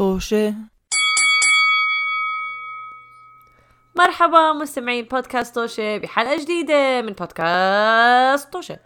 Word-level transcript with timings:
طوشة. 0.00 0.54
مرحبا 3.96 4.52
مستمعين 4.52 5.04
بودكاست 5.04 5.54
طوشة 5.54 5.96
بحلقة 5.98 6.36
جديدة 6.42 7.02
من 7.02 7.12
بودكاست 7.12 8.52
طوشة. 8.52 8.78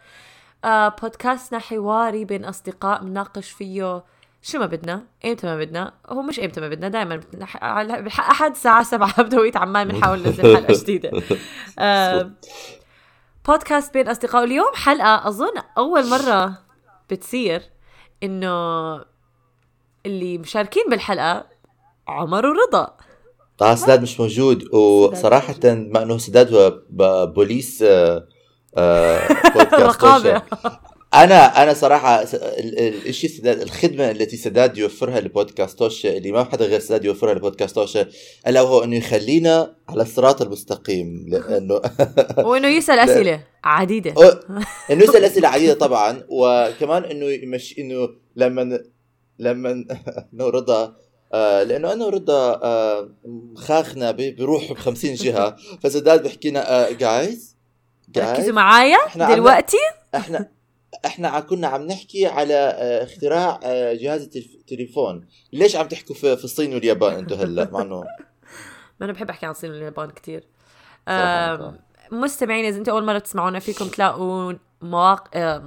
آه 0.64 0.88
بودكاستنا 0.88 1.58
حواري 1.58 2.24
بين 2.24 2.44
أصدقاء 2.44 3.02
بنناقش 3.02 3.50
فيه 3.50 4.04
شو 4.42 4.58
ما 4.58 4.66
بدنا 4.66 5.02
ايمتى 5.24 5.46
ما 5.46 5.56
بدنا. 5.56 5.92
هو 6.08 6.22
مش 6.22 6.40
ايمتى 6.40 6.60
ما 6.60 6.68
بدنا 6.68 6.88
دائما 6.88 7.20
أحد 8.18 8.50
الساعة 8.50 8.82
7 8.82 9.22
بدويت 9.22 9.56
عمان 9.56 9.88
بنحاول 9.88 10.18
ننزل 10.18 10.56
حلقة 10.56 10.74
جديدة. 10.82 11.10
آه 11.78 12.30
بودكاست 13.48 13.94
بين 13.94 14.08
أصدقاء. 14.08 14.44
اليوم 14.44 14.70
حلقة 14.74 15.28
أظن 15.28 15.52
أول 15.78 16.08
مرة 16.08 16.58
بتصير 17.10 17.62
إنه 18.22 19.13
اللي 20.06 20.38
مشاركين 20.38 20.82
بالحلقة 20.90 21.46
عمر 22.08 22.46
ورضا. 22.46 22.96
طه 23.58 23.74
سداد 23.74 24.02
مش 24.02 24.20
موجود 24.20 24.74
وصراحة 24.74 25.54
بما 25.62 26.02
إنه 26.02 26.18
سداد 26.18 26.54
هو 26.54 26.78
بوليس 27.26 27.82
آه، 27.82 28.26
آه، 28.76 29.28
رقابة. 29.86 30.42
أنا 31.14 31.62
أنا 31.62 31.72
ال- 32.22 33.08
الشيء 33.08 33.30
سداد 33.30 33.60
الخدمة 33.60 34.10
التي 34.10 34.36
سداد 34.36 34.78
يوفرها 34.78 35.20
لبودكاست 35.20 35.78
توشة 35.78 36.16
اللي 36.16 36.32
ما 36.32 36.44
حدا 36.44 36.66
غير 36.66 36.80
سداد 36.80 37.04
يوفرها 37.04 37.34
لبودكاست 37.34 37.74
توشة 37.74 38.06
ألا 38.46 38.62
وهو 38.62 38.84
إنه 38.84 38.96
يخلينا 38.96 39.76
على 39.88 40.02
الصراط 40.02 40.42
المستقيم 40.42 41.24
لأنه 41.28 41.80
وإنه 42.48 42.68
يسأل 42.68 42.98
أسئلة 42.98 43.44
عديدة. 43.64 44.14
إنه 44.90 45.04
يسأل 45.04 45.24
أسئلة 45.30 45.48
عديدة 45.48 45.74
طبعا 45.74 46.22
وكمان 46.28 47.04
إنه 47.04 47.26
يمشي 47.26 47.80
إنه 47.80 48.08
لما 48.36 48.80
لما 49.38 49.70
إنه 50.34 50.48
رضا 50.48 50.96
آه 51.32 51.62
لأنه 51.62 51.92
أنا 51.92 52.04
ورضا 52.04 52.60
آه 52.62 53.08
خاخنا 53.56 54.10
ب- 54.10 54.16
بيروح 54.16 54.72
ب 54.72 54.76
50 54.76 55.14
جهه 55.14 55.56
فسداد 55.82 56.22
بيحكي 56.22 56.50
لنا 56.50 56.90
جايز 56.90 57.56
ركزوا 58.18 58.52
معايا 58.54 58.98
دلوقتي. 59.16 59.76
إحنا 60.14 60.48
إحنا 61.06 61.40
كنا 61.40 61.66
عم 61.68 61.82
نحكي 61.82 62.26
على 62.26 62.54
آه، 62.54 63.04
اختراع 63.04 63.60
آه، 63.64 63.92
جهاز 63.94 64.22
التليفون 64.36 65.26
ليش 65.52 65.76
عم 65.76 65.88
تحكوا 65.88 66.14
في 66.14 66.36
في 66.36 66.44
الصين 66.44 66.74
واليابان 66.74 67.14
أنتم 67.14 67.36
هلا؟ 67.36 67.70
مع 67.72 67.82
إنه 67.82 68.00
ما 69.00 69.06
أنا 69.06 69.12
بحب 69.12 69.30
أحكي 69.30 69.46
عن 69.46 69.52
الصين 69.52 69.70
واليابان 69.70 70.10
كثير. 70.10 70.44
مستمعين 72.12 72.64
إذا 72.64 72.78
أنتم 72.78 72.92
أول 72.92 73.04
مرة 73.04 73.18
تسمعونا 73.18 73.58
فيكم 73.58 73.88
تلاقوا 73.88 74.52
مواقع 74.82 75.62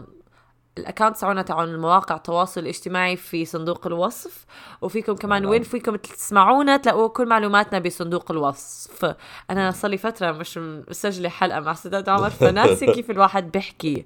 ال 0.78 0.83
account 0.83 1.18
تاعونا 1.18 1.42
تاعون 1.42 1.70
المواقع 1.70 2.16
التواصل 2.16 2.62
الاجتماعي 2.62 3.16
في 3.16 3.46
صندوق 3.46 3.88
الوصف 3.88 4.46
وفيكم 4.82 5.16
كمان 5.16 5.42
نعم. 5.42 5.52
وين 5.52 5.64
فيكم 5.64 5.96
تسمعونا 5.96 6.78
تلاقوا 6.78 7.08
كل 7.08 7.28
معلوماتنا 7.28 7.80
بصندوق 7.80 8.32
الوصف. 8.32 9.16
أنا 9.50 9.72
صار 9.72 9.92
لي 9.92 9.98
فترة 9.98 10.32
مش 10.32 10.58
مسجلة 10.58 11.30
حلقة 11.30 11.60
مع 11.60 11.74
سداد 11.74 12.10
عمر 12.10 12.30
فناسي 12.30 12.86
كيف 12.96 13.12
الواحد 13.12 13.52
بيحكي. 13.52 14.06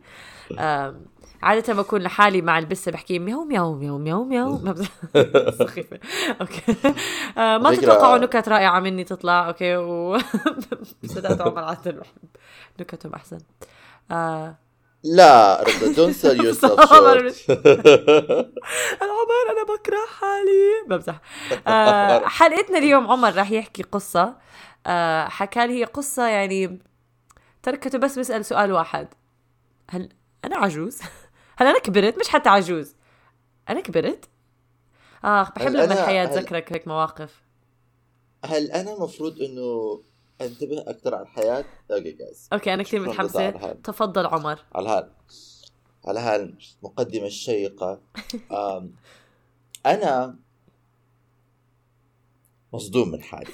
عادة 1.43 1.73
بكون 1.73 2.01
لحالي 2.01 2.41
مع 2.41 2.59
البسة 2.59 2.91
بحكي 2.91 3.19
مياو 3.19 3.43
مياو 3.43 3.73
مياو 3.73 3.97
مياو 3.97 4.23
مياو. 4.25 4.75
سخيفة. 5.59 5.99
Okay. 6.41 6.75
آه، 7.37 7.57
ما 7.57 7.75
تتوقعوا 7.75 8.17
نكت 8.17 8.49
رائعة 8.49 8.79
مني 8.79 9.03
تطلع 9.03 9.47
okay؟ 9.47 9.77
و 9.77 10.17
سداد 11.05 11.41
عمر 11.41 11.63
عادة 11.63 12.01
نكتهم 12.79 13.13
أحسن. 13.13 13.37
آه، 14.11 14.55
لا 15.03 15.61
رضا 15.63 15.93
don't 15.93 16.15
sell 16.15 16.43
yourself 16.45 16.79
عمر 19.01 19.45
أنا 19.51 19.63
بكره 19.75 20.05
حالي 20.19 20.71
بمزح 20.87 21.21
آه، 21.67 22.27
حلقتنا 22.37 22.77
اليوم 22.77 23.11
عمر 23.11 23.33
راح 23.35 23.51
يحكي 23.51 23.83
قصة. 23.83 24.35
آه، 24.87 25.27
حكى 25.27 25.67
لي 25.67 25.79
هي 25.79 25.83
قصة 25.83 26.27
يعني 26.27 26.79
تركته 27.63 27.97
بس 27.97 28.19
بسأل 28.19 28.45
سؤال 28.45 28.71
واحد. 28.71 29.07
هل 29.89 30.09
أنا 30.45 30.57
عجوز؟ 30.57 30.99
هل 31.57 31.67
أنا 31.67 31.79
كبرت؟ 31.79 32.19
مش 32.19 32.29
حتى 32.29 32.49
عجوز. 32.49 32.95
أنا 33.69 33.81
كبرت؟ 33.81 34.25
آه 35.25 35.43
بحب 35.55 35.71
لما 35.71 35.93
هل- 35.93 36.29
تذكرك 36.29 36.73
هيك 36.73 36.87
مواقف. 36.87 37.41
هل 38.45 38.71
أنا 38.71 38.99
مفروض 38.99 39.41
إنه 39.41 40.01
انتبه 40.45 40.81
أكثر 40.87 41.15
على 41.15 41.23
الحياة؟ 41.23 41.65
Okay 41.91 42.11
guys 42.11 42.47
okay 42.53 42.73
أنا 42.73 42.83
كثير 42.83 43.11
هذا. 43.11 43.73
تفضل 43.83 44.25
عمر. 44.25 44.59
على 44.75 44.89
هال 44.89 45.11
على 46.05 46.19
هالمقدمة 46.19 47.25
الشيقة 47.25 48.01
آم، 48.51 48.95
أنا 49.85 50.35
مصدوم 52.73 53.11
من 53.11 53.23
حالي. 53.23 53.51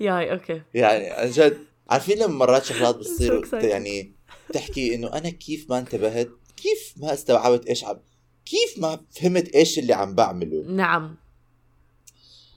Yay 0.00 0.32
okay. 0.32 0.62
يعني 0.74 1.10
عن 1.10 1.30
جد 1.30 1.58
عارفين 1.90 2.18
لما 2.18 2.26
مرات 2.34 2.64
شغلات 2.64 2.94
بتصير. 2.96 3.48
يعني 3.54 4.12
تحكي 4.52 4.94
إنه 4.94 5.12
أنا 5.12 5.30
كيف 5.30 5.70
ما 5.70 5.78
انتبهت 5.78 6.28
كيف 6.56 6.94
ما 6.96 7.12
استوعبت 7.12 7.66
إيش 7.66 7.84
عم 7.84 7.96
كيف 8.44 8.78
ما 8.78 9.00
فهمت 9.10 9.48
إيش 9.54 9.78
اللي 9.78 9.92
عم 9.92 10.14
بعمله؟ 10.14 10.62
نعم. 10.66 11.16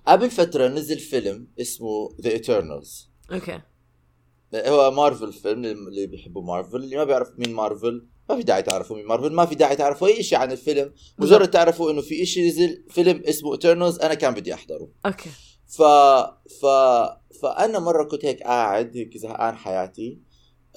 قبل 0.07 0.29
فترة 0.29 0.67
نزل 0.67 0.99
فيلم 0.99 1.47
اسمه 1.61 2.09
The 2.09 2.29
Eternals. 2.29 3.07
Okay. 3.33 3.61
هو 4.55 4.91
مارفل 4.91 5.33
فيلم 5.33 5.87
اللي 5.87 6.07
بيحبوا 6.07 6.43
مارفل 6.43 6.75
اللي 6.75 6.97
ما 6.97 7.03
بيعرف 7.03 7.29
مين 7.37 7.53
مارفل 7.53 8.07
ما 8.29 8.35
في 8.35 8.43
داعي 8.43 8.61
تعرفوا 8.61 8.95
مين 8.95 9.05
مارفل 9.05 9.33
ما 9.33 9.45
في 9.45 9.55
داعي 9.55 9.75
تعرفوا 9.75 10.07
أي 10.07 10.23
شيء 10.23 10.37
عن 10.37 10.51
الفيلم. 10.51 10.93
مجرد 11.19 11.49
تعرفوا 11.49 11.91
إنه 11.91 12.01
في 12.01 12.25
شيء 12.25 12.47
نزل 12.47 12.85
فيلم 12.89 13.23
اسمه 13.25 13.51
ايترنالز 13.53 13.99
أنا 13.99 14.13
كان 14.13 14.33
بدي 14.33 14.53
أحضره. 14.53 14.89
Okay. 15.05 15.29
ف 15.67 15.81
ف 16.61 16.65
فأنا 17.41 17.79
مرة 17.79 18.03
كنت 18.03 18.25
هيك 18.25 18.43
قاعد 18.43 18.97
هيك 18.97 19.17
زهقان 19.17 19.55
حياتي. 19.55 20.19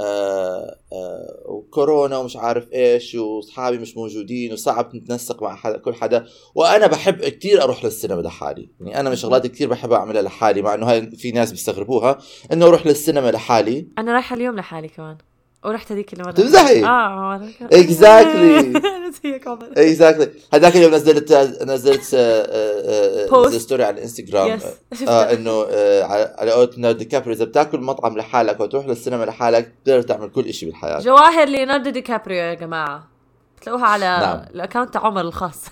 آه 0.01 0.81
آه 0.93 1.40
وكورونا 1.71 2.19
ومش 2.19 2.37
عارف 2.37 2.73
إيش 2.73 3.15
وأصحابي 3.15 3.79
مش 3.79 3.97
موجودين 3.97 4.53
وصعب 4.53 4.97
نتنسق 4.97 5.43
مع 5.43 5.57
حدا 5.57 5.79
كل 5.79 5.95
حدا. 5.95 6.27
وأنا 6.55 6.87
بحب 6.87 7.21
كتير 7.21 7.63
أروح 7.63 7.85
للسينما 7.85 8.21
لحالي. 8.21 8.71
يعني 8.81 9.01
أنا 9.01 9.09
من 9.09 9.13
الشغلات 9.13 9.47
كتير 9.47 9.69
بحب 9.69 9.93
أعملها 9.93 10.23
لحالي 10.23 10.63
مع 10.63 10.75
إنه 10.75 10.91
هاي 10.91 11.11
في 11.11 11.33
ناس 11.33 11.51
بيستغربوها 11.51 12.19
إنه 12.53 12.67
أروح 12.67 12.87
للسينما 12.87 13.31
لحالي. 13.31 13.89
أنا 13.99 14.13
رايحة 14.13 14.37
اليوم 14.37 14.57
لحالي 14.57 14.89
كمان. 14.89 15.19
ورحت 15.65 15.93
هذيك 15.93 16.13
المرة 16.13 16.31
تمزحي؟ 16.31 16.85
آه 16.85 16.87
عمر 16.87 17.49
اكزاكتلي 17.73 18.81
هذاك 20.55 20.77
اليوم 20.77 20.95
نزلت 20.95 21.33
نزلت 21.63 22.15
آه، 22.15 22.43
آه، 22.43 23.27
آه، 23.27 23.27
Post. 23.27 23.47
نزلت 23.47 23.63
story 23.63 23.85
على 23.85 23.95
الانستغرام 23.99 24.61
آه 25.09 25.33
إنه 25.33 25.67
آه 25.71 26.03
على 26.39 26.51
قولة 26.51 26.71
ليوناردو 26.71 26.97
دي 26.97 27.05
كابريو 27.05 27.33
إذا 27.33 27.45
بتاكل 27.45 27.81
مطعم 27.81 28.19
لحالك 28.19 28.61
وتروح 28.61 28.87
للسينما 28.87 29.25
لحالك 29.25 29.73
بتقدر 29.83 30.03
تعمل 30.03 30.31
كل 30.31 30.55
شيء 30.55 30.69
بالحياة. 30.69 30.99
جواهر 31.01 31.49
ليوناردو 31.49 31.91
دي 31.91 32.01
كابريو 32.01 32.39
يا 32.39 32.55
جماعة. 32.55 33.09
بتلاقوها 33.57 33.87
على 33.87 34.05
نعم. 34.05 34.45
ال 34.55 34.60
account 34.60 34.95
تاع 34.95 35.07
عمر 35.07 35.21
الخاص. 35.21 35.65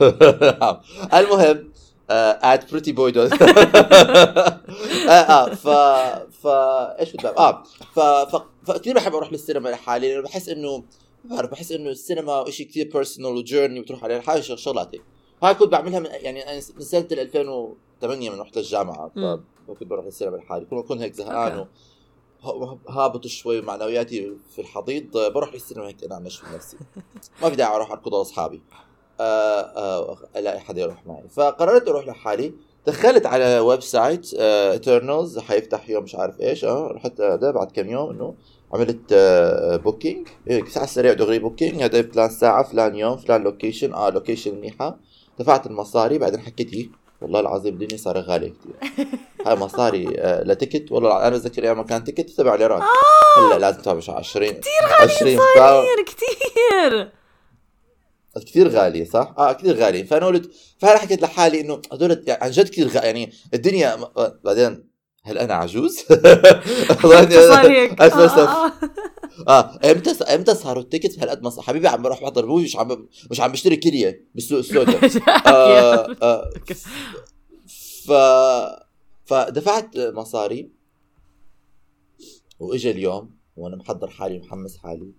المهم 1.14 1.70
At 2.10 2.70
pretty 2.70 2.92
boy 2.92 3.12
dot 3.12 3.42
آه 5.08 5.54
ف 5.54 5.68
ف 6.42 6.46
إيش 7.00 7.12
كنت؟ 7.12 7.24
آه 7.24 7.62
ف 7.94 8.00
ف 8.00 8.42
فكثير 8.66 8.94
بحب 8.94 9.14
أروح 9.14 9.32
للسينما 9.32 9.68
لحالي 9.68 10.08
لأنه 10.08 10.22
بحس 10.22 10.48
إنه 10.48 10.84
ما 11.24 11.36
بعرف 11.36 11.50
بحس 11.50 11.72
إنه 11.72 11.90
السينما 11.90 12.44
شيء 12.50 12.66
كثير 12.66 12.90
personal 12.92 13.36
journey 13.36 13.80
بتروح 13.80 14.04
عليه 14.04 14.18
لحالك 14.18 14.42
شغلات 14.42 14.94
هيك 14.94 15.02
هاي 15.42 15.54
كنت 15.54 15.68
بعملها 15.68 16.00
من 16.00 16.06
يعني 16.06 16.42
أنا 16.42 16.54
من 16.76 16.82
سنة 16.82 17.08
2008 17.12 18.30
من 18.30 18.40
رحت 18.40 18.56
للجامعه 18.58 19.10
مم. 19.16 19.44
فكنت 19.68 19.88
بروح 19.88 20.04
للسينما 20.04 20.36
لحالي. 20.36 20.64
كل 20.64 20.76
ما 20.76 20.82
اكون 20.82 21.00
هيك 21.00 21.14
زهقان 21.14 21.66
هابط 22.88 23.26
شوي 23.26 23.60
معنوياتي 23.60 24.36
في 24.54 24.60
الحضيض 24.60 25.32
بروح 25.32 25.54
للسينما 25.54 25.88
هيك 25.88 26.04
أنا 26.04 26.18
نشف 26.18 26.54
نفسي. 26.54 26.76
ما 27.42 27.50
في 27.50 27.56
داعي 27.56 27.76
أروح 27.76 27.90
اركض 27.90 28.14
على 28.14 28.22
أصحابي. 28.22 28.62
آه، 29.20 29.60
آه، 29.60 30.18
الاقي 30.36 30.60
حدا 30.60 30.80
يروح 30.80 31.06
معي. 31.06 31.28
فقررت 31.28 31.88
أروح 31.88 32.06
لحالي. 32.06 32.54
دخلت 32.86 33.26
على 33.26 33.58
website 33.58 34.34
ايترنالز 34.34 35.38
حيفتح 35.38 35.90
يوم 35.90 36.02
مش 36.04 36.14
عارف 36.14 36.40
إيش 36.40 36.64
آه 36.64 36.86
رحت 36.86 37.20
بعد 37.54 37.70
كم 37.70 37.88
يوم 37.88 38.10
إنه 38.10 38.34
عملت 38.74 39.14
booking 39.84 40.28
على 40.50 40.84
السريع 40.84 41.12
دغري 41.12 41.38
booking 41.38 41.82
هذا 41.82 42.02
فلان 42.02 42.30
ساعة 42.30 42.62
فلان 42.62 42.96
يوم 42.96 43.16
فلان 43.16 43.42
location 43.42 43.94
آه 43.94 44.10
location 44.10 44.54
منيحة. 44.54 44.98
دفعت 45.38 45.66
المصاري 45.66 46.18
بعدين 46.18 46.40
حكيت 46.40 46.72
إيه 46.72 46.88
والله 47.20 47.40
العظيم 47.40 47.74
الدنيا 47.74 47.96
صار 47.96 48.18
غالية 48.18 48.52
كثير 48.52 49.06
هاي 49.46 49.56
مصاري 49.56 50.06
آه 50.18 50.42
ل 50.42 50.49
ticket 50.49 50.92
والله 50.92 51.26
أنا 51.26 51.36
بتذكر 51.36 51.62
أيام 51.62 51.82
كان 51.82 52.04
ticket 52.04 52.30
سبع 52.30 52.54
ليرات 52.54 52.82
هلأ 53.38 53.58
لازم 53.58 53.80
تدفع 53.82 54.14
20 54.14 54.48
كثير 54.48 54.62
غالي 55.00 55.12
20 55.12 55.36
كثير 55.36 56.04
كثير 56.06 57.12
كثير 58.46 58.68
غالية 58.68 59.04
صح؟ 59.04 59.34
آه 59.38 59.52
كثير 59.52 59.76
غالية. 59.76 60.04
فأنا 60.04 60.26
قلت 60.26 60.50
فأنا 60.78 60.98
حكيت 60.98 61.22
لحالي 61.22 61.60
إنه 61.60 61.82
هدول 61.92 62.24
يعني 62.26 62.44
عن 62.44 62.50
جد 62.50 62.68
كثير 62.68 62.88
غالية 62.88 63.00
يعني 63.00 63.32
الدنيا 63.54 63.98
بعدين 64.44 64.85
هل 65.26 65.38
أنا 65.38 65.54
عجوز؟ 65.54 65.98
صار 67.50 67.70
هيك 67.70 68.00
أسف، 68.00 68.16
أسف. 68.16 68.38
آه، 68.38 68.66
آه. 68.66 68.72
آه 69.48 69.92
إمتى 69.92 70.24
إمتى 70.24 70.54
صاروا 70.54 70.82
التيكت 70.82 71.18
هالقد 71.18 71.42
ما 71.42 71.62
حبيبي 71.62 71.88
عم 71.88 72.02
بروح 72.02 72.22
بحضر 72.22 72.46
مش 72.46 72.76
عم 72.76 73.08
مش 73.30 73.40
عم 73.40 73.52
بشتري 73.52 73.76
كليه 73.76 74.26
بالسوق 74.34 74.58
السوداء 74.58 75.10
آه 75.46 76.16
آه 76.22 76.50
ف 78.06 78.12
فدفعت 79.24 79.96
مصاري 79.96 80.70
وإجا 82.60 82.90
اليوم 82.90 83.36
وأنا 83.56 83.76
محضر 83.76 84.10
حالي 84.10 84.38
محمس 84.38 84.76
حالي 84.76 85.12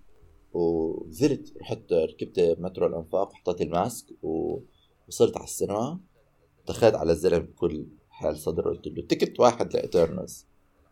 ونزلت 0.54 1.54
رحت 1.62 1.94
ركبت 1.94 2.56
مترو 2.60 2.88
الأنفاق 2.88 3.32
وحطيت 3.32 3.62
الماسك 3.62 4.06
ووصلت 4.22 5.38
على 5.38 5.44
السينما 5.44 6.00
دخلت 6.68 6.96
على 6.96 7.12
الزلمه 7.12 7.46
بكل 7.46 7.86
حال 8.20 8.38
صدر؟ 8.38 8.70
قلت 8.70 8.88
له 8.88 9.04
ticket 9.10 9.40
واحد 9.40 9.74
لإيترنالز 9.74 10.46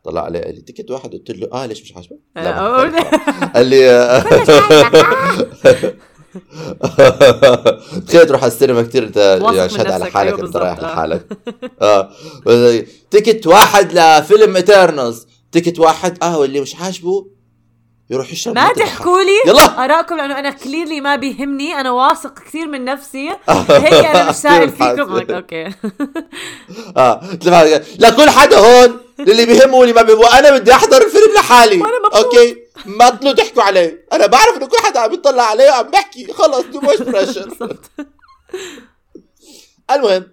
طلع 0.04 0.22
علي 0.22 0.42
قال 0.42 0.56
لي 0.56 0.62
ticket 0.62 0.92
واحد؟ 0.92 1.12
قلت 1.12 1.32
له 1.32 1.48
آه 1.54 1.66
ليش 1.66 1.82
مش 1.82 1.96
عاجبك؟ 1.96 2.20
لا 2.36 2.60
آه، 2.60 2.92
قال 3.56 3.66
لي 3.66 3.86
تخيل 8.08 8.28
تروح 8.28 8.44
على 8.44 8.52
السينما 8.52 8.82
كثير 8.82 9.04
أنت 9.04 9.18
يعني 9.56 9.70
شهد 9.70 9.92
على 9.92 10.06
حالك 10.06 10.34
أيوة 10.34 10.48
انت 10.48 10.58
رايح 10.58 10.80
آه. 10.80 10.84
لحالك. 10.84 11.28
آه. 11.82 12.10
ticket 13.12 13.48
واحد 13.48 13.94
لفيلم 13.94 14.56
إيترنالز. 14.56 15.28
ticket 15.52 15.80
واحد 15.80 16.24
آه 16.24 16.40
واللي 16.40 16.62
مش 16.62 16.76
عاجبه 16.76 17.28
يروح 18.10 18.32
يشرب 18.32 18.56
ما 18.56 18.74
تحكوا 18.74 19.22
لي 19.22 19.52
يلا. 19.52 19.86
ارائكم 19.86 20.18
لأنه 20.18 20.40
أنا 20.40 20.50
clearly 20.50 21.02
ما 21.02 21.16
بيهمني. 21.16 21.74
أنا 21.74 21.92
واثق 21.92 22.40
كثير 22.40 22.68
من 22.68 22.86
نفسي. 22.86 23.30
هيك 23.70 23.94
أنا 23.94 24.30
مش 24.30 24.36
سائل 24.36 24.70
فيكم. 24.70 25.34
Okay. 25.36 25.66
آه. 26.98 27.22
لكل 28.00 28.30
حدا 28.30 28.58
هون 28.58 29.00
اللي 29.20 29.46
بيهمه 29.46 29.78
واللي 29.78 29.94
ما 29.94 30.02
بيهمه 30.02 30.40
أنا 30.40 30.58
بدي 30.58 30.72
أحضر 30.72 30.98
الفيلم 30.98 31.34
لحالي. 31.36 31.84
Okay. 32.16 32.58
ما 32.86 33.10
تطلعوا 33.10 33.36
تحكوا 33.36 33.64
علي 33.64 33.98
أنا 34.14 34.26
بعرف 34.26 34.58
إنه 34.58 34.68
كل 34.68 34.78
حدا 34.78 35.00
عم 35.00 35.14
يطلع 35.14 35.44
علي 35.44 35.70
وعم 35.70 35.92
بحكي. 35.92 36.34
خلص 36.34 36.66
too 36.66 36.82
much 36.82 36.98
pressure 36.98 37.78
المهم 39.92 40.32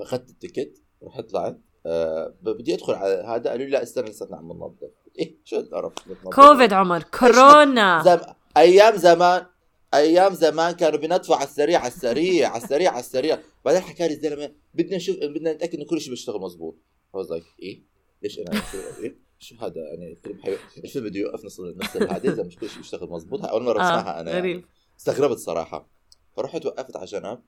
أخذت 0.00 0.30
ال 0.30 0.37
ticket 0.37 0.82
رحت 1.06 1.30
طلعت. 1.30 1.58
آه 1.86 2.34
بدي 2.42 2.74
أدخل 2.74 2.92
على 2.92 3.24
هذا. 3.28 3.50
قالوا 3.50 3.64
لي 3.64 3.70
لا 3.70 3.82
استنى 3.82 4.10
لساتنا 4.10 4.36
عم 4.36 4.52
ننظف. 4.52 4.90
إيه 5.18 5.36
شو 5.48 5.56
القرف؟ 5.56 5.92
كوفيد 6.34 6.72
عمر 6.72 7.02
كورونا. 7.18 8.02
زم... 8.04 8.20
أيام 8.56 8.96
زمان 8.96 9.46
أيام 9.94 10.34
زمان 10.34 10.72
كانوا 10.72 10.98
بينظفوا 10.98 11.36
على 11.36 11.44
السريع 11.44 11.78
على 11.78 11.88
السريع 11.88 12.48
على 12.48 12.62
السريع 12.62 12.90
على 12.90 13.00
السريع. 13.00 13.38
بعدين 13.64 13.80
حكى 13.80 14.08
لي 14.08 14.14
الزلمة 14.14 14.52
بدنا 14.74 14.96
نشوف 14.96 15.16
بدنا 15.16 15.52
نتأكد 15.52 15.74
إنه 15.74 15.84
كل 15.84 16.00
شيء 16.00 16.10
بيشتغل 16.10 16.40
مزبوط 16.40 16.78
was 17.16 17.26
like 17.26 17.62
إيه؟ 17.62 17.82
ليش 18.22 18.38
أنا 18.38 18.62
إيه؟ 19.02 19.18
شو 19.38 19.54
هذا؟ 19.60 19.74
يعني 19.76 20.12
الفيلم 20.12 20.42
حي... 20.42 20.56
الفيلم 20.84 21.04
بده 21.08 21.20
يوقف 21.20 21.44
نص 21.44 21.60
نص 21.60 21.96
هذه 21.96 22.32
إذا 22.32 22.42
مش 22.42 22.56
كل 22.56 22.68
شيء 22.68 22.78
بيشتغل 22.78 23.10
مزبوط 23.10 23.44
أول 23.44 23.62
مرة 23.62 23.82
أسمعها 23.82 24.18
آه 24.18 24.20
أنا 24.20 24.30
يعني. 24.30 24.64
استغربت 24.98 25.38
صراحة. 25.38 25.88
فرحت 26.36 26.66
وقفت 26.66 26.96
على 26.96 27.06
جنب. 27.06 27.38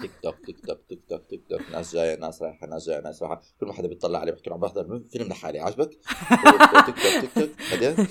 تيك 0.00 0.10
توك 0.22 0.34
تيك 0.46 0.66
توك 0.66 0.78
تيك 0.88 1.00
توك 1.08 1.26
تيك 1.30 1.44
توك 1.50 1.60
ناس 1.72 1.92
جاية 1.94 2.18
ناس 2.20 2.42
رايحة 2.42 2.66
ناس 2.66 2.86
جاية 2.86 3.00
ناس 3.00 3.22
رايحة. 3.22 3.40
كل 3.60 3.66
ما 3.66 3.72
حدا 3.72 3.88
بيطلع 3.88 4.18
علي 4.18 4.32
بحكي 4.32 4.50
له 4.50 4.54
عم 4.56 4.60
بحضر 4.60 5.02
فيلم 5.12 5.28
لحالي 5.28 5.58
عجبك 5.60 5.90
Tick 6.86 6.96
tock 6.96 7.20
tick 7.20 7.30
tock 7.34 7.50
بعدين؟ 7.70 8.06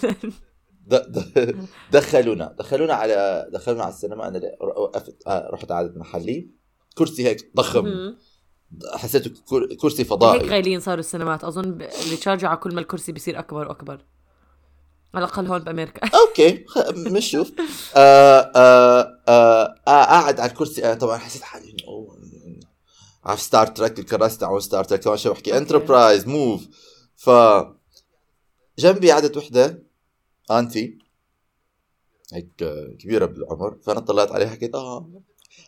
دخلونا 1.92 2.56
دخلونا 2.60 2.94
على 2.94 3.48
دخلونا 3.54 3.84
على 3.84 3.94
السينما. 3.94 4.28
أنا 4.28 4.42
وقفت 4.62 5.28
آه، 5.28 5.50
رحت 5.54 5.72
قعدت 5.72 5.98
محلي. 5.98 6.50
كرسي 6.98 7.28
هيك 7.28 7.52
ضخم. 7.56 8.16
حسيته 8.94 9.32
كر- 9.50 9.74
كرسي 9.76 10.02
هيك 10.02 10.08
فضائي 10.10 10.50
غاليين 10.50 10.80
صاروا 10.80 11.00
السينمات. 11.00 11.44
أظن 11.44 11.78
بي 12.10 12.19
charge 12.19 12.45
وا 12.45 12.50
على 12.50 12.58
كل 12.58 12.74
ما 12.76 12.82
الكرسي 12.82 13.12
بيصير 13.12 13.40
أكبر 13.40 13.68
وأكبر. 13.68 14.06
على 15.14 15.26
الأقل 15.26 15.48
هون 15.48 15.60
بأمريكا. 15.60 16.10
Okay 16.28 16.66
خ- 16.68 16.90
بنشوف 16.92 17.52
آه 17.96 18.52
آه 18.56 19.13
آه 19.28 19.76
آه 19.88 20.04
قاعد 20.04 20.40
على 20.40 20.52
الكرسي. 20.52 20.86
آه 20.86 20.94
طبعا 20.94 21.18
حسيت 21.18 21.42
حالي 21.42 21.76
أوه، 21.88 22.18
عارف 23.24 23.42
ستار 23.42 23.68
تريك 23.68 24.00
الكراسي 24.00 24.40
تاعون 24.40 24.60
ستار 24.60 24.84
تريك 24.84 25.02
كمان 25.02 25.18
شو 25.18 25.34
بحكي. 25.34 25.58
Enterprise 25.58 26.28
move 26.28 26.68
ف 27.16 27.30
جنبي 28.80 29.12
قعدت 29.12 29.38
وحدة 29.38 29.84
auntie 30.52 30.98
هيك 32.34 32.50
كبيرة 33.00 33.26
بالعمر. 33.26 33.78
فأنا 33.84 34.00
طلعت 34.00 34.32
عليها 34.32 34.50
حكيت 34.50 34.76
آه 34.76 35.10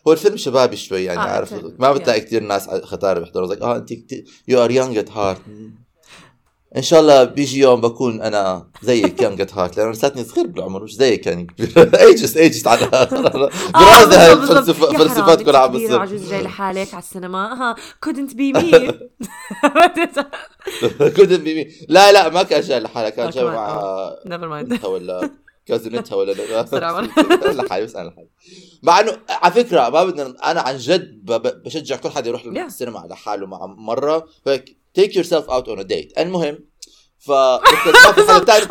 هو 0.08 0.12
الفيلم 0.12 0.36
شبابي 0.36 0.76
شوي 0.76 1.04
يعني 1.04 1.20
آه، 1.20 1.22
عارف 1.22 1.52
ما 1.78 1.92
بتلاقي 1.92 2.20
كثير 2.20 2.42
ناس 2.42 2.68
ختيار 2.68 3.20
بيحضروا. 3.20 3.48
زيك 3.48 3.62
آه 3.62 3.76
انت 3.76 3.92
you 4.48 4.64
are 4.64 4.70
young 4.70 4.98
at 4.98 5.10
heart 5.10 5.40
إن 6.76 6.82
شاء 6.82 7.00
الله 7.00 7.24
بيجي 7.24 7.58
يوم 7.60 7.80
بكون 7.80 8.20
أنا 8.22 8.70
زيك 8.82 9.22
young 9.22 9.40
at 9.40 9.54
heart 9.54 9.76
لأنه 9.76 9.90
لساتني 9.90 10.24
صغير 10.24 10.46
بالعمر 10.46 10.82
مش 10.82 10.94
زيك 10.94 11.26
يعني. 11.26 11.46
ايجز 11.78 12.38
ايجز 12.38 12.66
على 12.66 12.88
هاي 13.74 14.32
الفلسفه 14.32 14.86
فلسفات 14.98 15.42
كلها 15.42 15.60
عم 15.60 15.72
بتصير. 15.72 16.00
عجوز 16.00 16.30
جاي 16.30 16.42
لحالك 16.42 16.94
على 16.94 17.02
السينما. 17.02 17.52
ها 17.54 17.76
couldn't 18.06 18.30
be 18.32 18.58
me. 18.60 18.92
Couldn't 21.16 21.32
be 21.32 21.50
me 21.50 21.68
لا 21.88 22.12
لا 22.12 22.28
ما 22.28 22.42
كان 22.42 22.60
جاي 22.60 22.80
لحالها 22.80 23.10
كان 23.10 23.30
جاي 23.30 23.44
كمان، 23.44 23.54
مع 23.56 24.10
never 24.24 24.28
mind. 24.64 24.68
بنتها 24.68 24.88
ولا 24.88 25.30
cousin 25.66 26.04
تها 26.04 26.16
ولا. 26.16 26.32
لحالي 27.62 27.84
بس 27.84 27.96
أنا 27.96 28.08
لحالي. 28.08 28.28
مع 28.82 29.00
إنه 29.00 29.12
على 29.28 29.52
فكرة 29.52 29.88
ما 29.88 30.04
بدنا 30.04 30.34
أنا 30.50 30.60
عن 30.60 30.76
جد 30.76 31.24
بشجع 31.64 31.96
كل 31.96 32.10
حدا 32.10 32.28
يروح 32.28 32.42
Yeah. 32.42 32.46
السينما 32.58 33.00
على 33.00 33.16
حاله 33.16 33.46
مع 33.46 33.66
مرة. 33.66 34.26
هيك 34.46 34.76
take 34.96 35.16
yourself 35.16 35.50
out 35.50 35.68
on 35.68 35.78
a 35.78 35.82
date 35.82 36.18
المهم 36.18 36.58
ف 37.18 37.30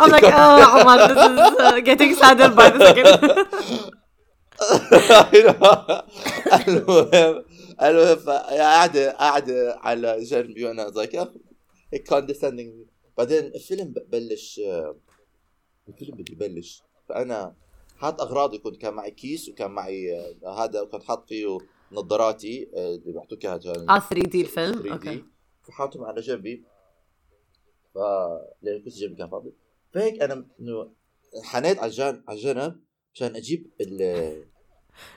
I'm 0.02 0.12
like 0.16 0.24
oh 0.24 0.64
عمر 0.74 1.08
this 1.08 1.18
is 1.18 1.40
uh, 1.66 1.80
getting 1.90 2.12
sadder 2.22 2.50
by 2.60 2.68
the 2.74 2.80
second 2.88 3.08
المهم 6.68 7.44
المهم 7.82 8.20
قاعدة 8.30 9.12
قاعدة 9.12 9.80
على 9.82 10.24
جنبي 10.24 10.66
وأنا 10.66 10.90
زيك 10.90 11.16
هيك 11.94 12.10
condescending 12.10 12.74
بعدين 13.18 13.44
الفيلم 13.46 13.88
ب- 13.94 14.10
بلش 14.12 14.62
الفيلم 15.90 16.18
بده 16.18 16.34
يبلش. 16.46 16.84
فأنا 17.10 17.56
حاط 17.98 18.22
أغراضي 18.22 18.58
كنت 18.58 18.78
كان 18.78 18.94
معي 18.94 19.12
كيس 19.12 19.50
وكان 19.50 19.72
معي 19.72 20.20
آه، 20.46 20.64
هذا 20.64 20.82
وكنت 20.82 21.04
حاط 21.04 21.30
فيه 21.30 21.58
نظاراتي 21.92 22.70
آه، 22.76 22.96
اللي 22.96 23.12
بيحطوك 23.14 23.46
إياها 23.46 23.60
آه 23.90 24.00
3 24.00 24.16
D 24.30 24.42
الفيلم؟ 24.42 24.84
3D 24.84 24.92
okay. 24.92 25.24
فحاطهم 25.68 26.04
على 26.04 26.22
جنبي. 26.22 26.64
ف 27.94 27.98
لأن 28.62 28.76
الكرسي 28.76 29.00
جنبي 29.00 29.16
كان 29.16 29.30
فاضي. 29.30 29.54
فهيك 29.94 30.22
أنا 30.22 30.46
إنه 30.60 30.92
حنيت 31.44 31.80
على 31.80 31.90
الجانب 31.90 32.24
على 32.28 32.38
الجنب 32.38 32.82
عشان 33.14 33.36
أجيب 33.36 33.72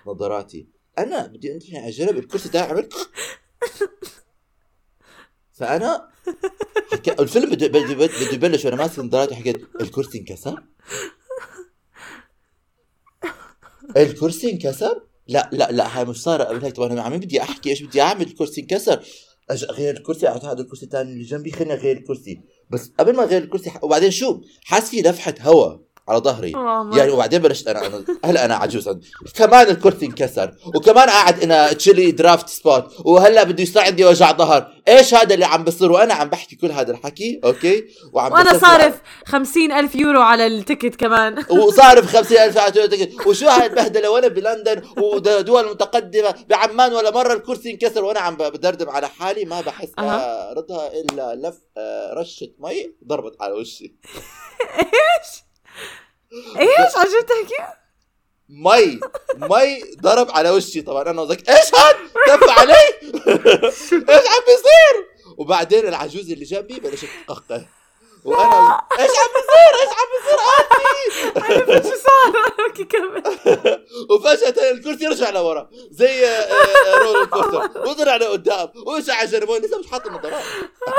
نظاراتي. 0.06 0.68
أنا 0.98 1.26
بدي 1.26 1.52
انتهي 1.52 1.78
على 1.78 1.90
جنب 1.90 2.18
الكرسي 2.18 2.48
تاعي 2.48 2.70
عمل 2.70 2.88
فانا. 5.52 6.08
الفيلم 7.20 7.50
بده 7.50 7.66
بده 7.66 7.94
بده 7.94 8.32
يبلش 8.32 8.64
وأنا 8.64 8.76
ماسك 8.76 8.98
نظاراتي 8.98 9.34
حكيت 9.34 9.56
الكرسي 9.80 10.18
انكسر. 10.18 10.62
الكرسي 13.96 14.50
انكسر؟ 14.50 15.02
لا 15.26 15.50
لا 15.52 15.72
لا 15.72 15.98
هاي 15.98 16.04
مش 16.04 16.22
صارت 16.22 16.46
قبل 16.46 16.64
هيك 16.64 16.76
طب 16.76 16.82
أنا 16.82 17.02
عم 17.02 17.16
بدي 17.16 17.42
أحكي 17.42 17.70
إيش 17.70 17.82
بدي 17.82 18.00
أعمل؟ 18.00 18.26
الكرسي 18.26 18.60
انكسر. 18.60 19.04
أج 19.50 19.64
غير 19.64 19.96
الكرسي 19.96 20.26
قعدت 20.26 20.44
هذا 20.44 20.60
الكرسي 20.60 20.84
الثاني 20.84 21.12
اللي 21.12 21.24
جنبي 21.24 21.50
خلينا 21.50 21.74
غير 21.74 21.96
الكرسي 21.96 22.40
بس 22.70 22.92
قبل 22.98 23.16
ما 23.16 23.24
غير 23.24 23.42
الكرسي. 23.42 23.72
وبعدين 23.82 24.10
شو 24.10 24.40
حاس 24.64 24.90
في 24.90 25.00
لفحه 25.00 25.34
هواء 25.40 25.80
على 26.08 26.18
ظهري. 26.20 26.52
my 26.52 26.96
يعني 26.96 27.10
وبعدين 27.10 27.42
بلشت 27.42 27.68
أنا 27.68 27.80
أنا- 27.80 28.10
هلا 28.24 28.44
أنا 28.44 28.54
عجوز 28.56 28.88
كمان 29.34 29.68
الكرسي 29.68 30.06
انكسر 30.06 30.54
وكمان 30.76 31.08
قاعد 31.10 31.42
أنا 31.42 31.72
chilly 31.72 32.10
draft 32.10 32.48
spot 32.48 32.84
وهلأ 33.06 33.42
بده 33.42 33.64
عندي 33.76 34.04
وجع 34.04 34.32
ظهر. 34.32 34.72
إيش 34.88 35.14
هذا 35.14 35.34
اللي 35.34 35.44
عم 35.46 35.64
بصير؟ 35.64 35.92
وأنا 35.92 36.14
عم 36.14 36.28
بحكي 36.28 36.56
كل 36.56 36.72
هذا 36.72 36.92
الحكي 36.92 37.40
okay؟ 37.44 37.84
وعم 38.12 38.32
وأنا 38.32 38.58
صارف 38.58 39.00
خمسين 39.32 39.72
ألف 39.72 39.94
يورو 39.94 40.20
على 40.22 40.46
ال 40.46 40.53
ticket 40.53 40.94
كمان. 40.96 41.44
وصارف 41.50 42.16
50000 42.16 42.58
على 42.58 42.88
ticket 42.88 43.26
وشو 43.26 43.48
هاي 43.48 43.66
البهدلة؟ 43.66 44.10
وأنا 44.10 44.28
بلندن 44.28 44.82
ودول 44.98 45.70
متقدمة 45.70 46.34
بعمان 46.48 46.92
ولا 46.92 47.10
مرة 47.10 47.32
الكرسي 47.32 47.70
انكسر 47.70 48.04
وأنا 48.04 48.20
عم 48.20 48.36
بدردم 48.36 48.90
على 48.90 49.08
حالي 49.08 49.44
ما 49.44 49.60
بحس 49.60 49.88
أها. 49.98 50.54
ردها 50.56 50.90
إلا 50.92 51.34
لف 51.48 51.58
آه، 51.78 52.14
رشة 52.14 52.48
مي 52.58 52.92
ضربت 53.06 53.36
على 53.42 53.52
وشي. 53.52 53.84
إيش؟ 54.78 55.47
عن 56.96 57.06
جد 57.06 57.24
تحكي؟ 57.26 57.72
مي 58.48 59.00
مي 59.36 59.82
ضرب 60.00 60.30
على 60.30 60.50
وشي 60.50 60.82
طبعا. 60.82 61.02
أنا 61.10 61.22
وزك 61.22 61.48
إيش 61.48 61.74
هاد؟ 61.74 61.96
كف 62.26 62.48
علي؟ 62.48 62.74
إيش 64.14 64.26
عم 64.28 64.42
بيصير؟ 64.46 65.08
وبعدين 65.38 65.88
العجوز 65.88 66.30
اللي 66.30 66.44
جنبي 66.44 66.80
بلشت 66.80 67.08
تقهقه. 67.28 67.66
وأنا 68.24 68.82
إيش 68.98 69.10
عم 69.10 69.28
بيصير؟ 69.34 69.72
إيش 69.82 69.90
عم 69.98 70.08
بيصير؟ 70.14 70.38
انتي 70.60 71.72
عرفت 71.72 71.88
شو 71.88 71.96
وفجأة 74.10 74.70
الكرسي 74.70 75.06
رجع 75.06 75.30
لورا 75.30 75.70
زي 75.90 76.26
آه، 76.26 76.28
آه، 76.28 76.98
roller 77.04 77.24
coaster 77.24 77.88
وطلع 77.88 78.16
لقدام 78.16 78.68
ومشى 78.86 79.12
على 79.12 79.28
جنبه 79.28 79.58
لسه 79.58 79.78
مش 79.78 79.86
حاطط 79.86 80.06
النظارات 80.06 80.44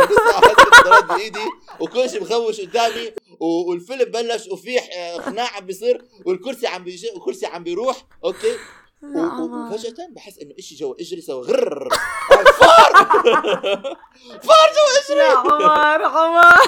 لسه 0.09 0.31
حاطط 0.33 0.59
النظارات 0.75 1.03
بإيدي 1.05 1.45
وكل 1.79 2.09
شيء 2.09 2.21
مخوش 2.21 2.61
قدامي 2.61 3.11
والفيلم 3.39 4.11
بلش 4.11 4.47
وفي 4.47 4.79
آه، 4.79 5.17
خناق 5.21 5.53
عم 5.53 5.65
بيصير 5.65 6.01
والكرسي 6.25 6.67
عم 6.67 6.83
بيجي 6.83 7.09
والكرسي 7.15 7.45
عم 7.45 7.63
بيروح. 7.63 8.05
okay. 8.25 8.57
وفجأة 9.73 10.07
بحس 10.15 10.37
إنه 10.39 10.55
إشي 10.59 10.75
جوا 10.75 10.95
إجري 11.01 11.21
سوى 11.21 11.41
غر 11.43 11.89
فار! 12.59 12.93
فار 14.47 14.69
جوا 14.75 14.89
يا 14.95 14.99
اجري 15.09 15.21
عمر 15.21 16.03
عمر. 16.03 16.59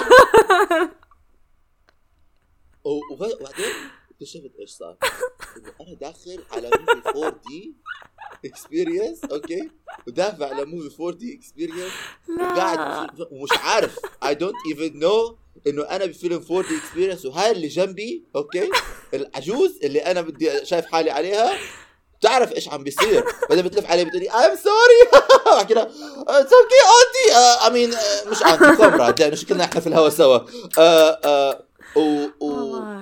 وف- 2.84 3.20
وبعدين؟ 3.40 3.74
اكتشفت 4.22 4.50
إيش 4.60 4.70
صار؟ 4.70 4.96
أنا 5.80 5.94
داخل 6.00 6.44
على 6.52 6.70
movie 6.70 7.08
4 7.18 7.40
D 7.48 7.74
experience 8.44 9.24
okay؟ 9.24 9.70
ودافع 10.08 10.46
على 10.54 10.64
movie 10.64 11.02
4 11.02 11.10
D 11.18 11.34
experience 11.38 11.92
وقاعد 12.40 13.10
ومش 13.30 13.50
عارف. 13.52 13.98
I 14.24 14.34
don't 14.34 14.54
even 14.70 14.98
know 14.98 15.36
إنه 15.66 15.82
أنا 15.82 16.06
بفيلم 16.06 16.44
4 16.50 16.68
D 16.68 16.76
experience 16.78 17.24
وهاي 17.26 17.50
اللي 17.52 17.68
جنبي 17.68 18.24
okay؟ 18.36 18.70
العجوز 19.14 19.78
اللي 19.82 19.98
أنا 20.00 20.20
بدي 20.20 20.64
شايف 20.66 20.86
حالي 20.86 21.10
عليها. 21.10 21.58
تعرف 22.20 22.52
إيش 22.52 22.68
عم 22.68 22.84
بيصير. 22.84 23.24
بعدين 23.50 23.64
بتلف 23.64 23.86
علي 23.90 24.04
بتقولي 24.04 24.30
I'm 24.30 24.56
sorry 24.56 25.22
بحكي 25.56 25.74
لها 25.74 25.82
it's 26.28 26.52
okay 26.52 26.80
aunty 26.92 27.64
I 27.66 27.70
mean 27.72 27.88
مش 28.30 28.42
aunty 28.42 29.22
لأنه 29.22 29.34
شكلنا 29.36 29.64
إحنا 29.64 29.80
في 29.80 29.86
الهوا 29.86 30.08
سوا. 30.08 30.38
آه، 30.78 31.20
آه، 31.24 31.64
و- 31.96 32.00
و- 32.40 32.46
و- 32.46 33.01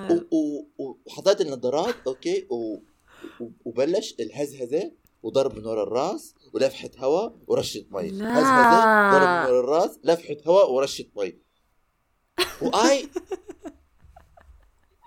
وحطيت 1.11 1.41
النظارات 1.41 1.95
okay 2.07 2.47
و- 2.49 2.75
و- 3.39 3.49
وبلش 3.65 4.15
الهزهزة 4.19 4.91
وضرب 5.23 5.55
من 5.57 5.65
ورا 5.65 5.83
الراس 5.83 6.35
ولفحه 6.53 6.89
هواء 6.97 7.35
ورشه 7.47 7.85
مي. 7.91 8.09
هزهزة 8.09 9.11
ضرب 9.11 9.27
من 9.49 9.55
ورا 9.55 9.59
الراس 9.59 9.99
لفحه 10.03 10.37
هواء 10.47 10.71
ورشه 10.71 11.05
مي 11.17 11.37
و 12.61 12.84
I 12.84 13.07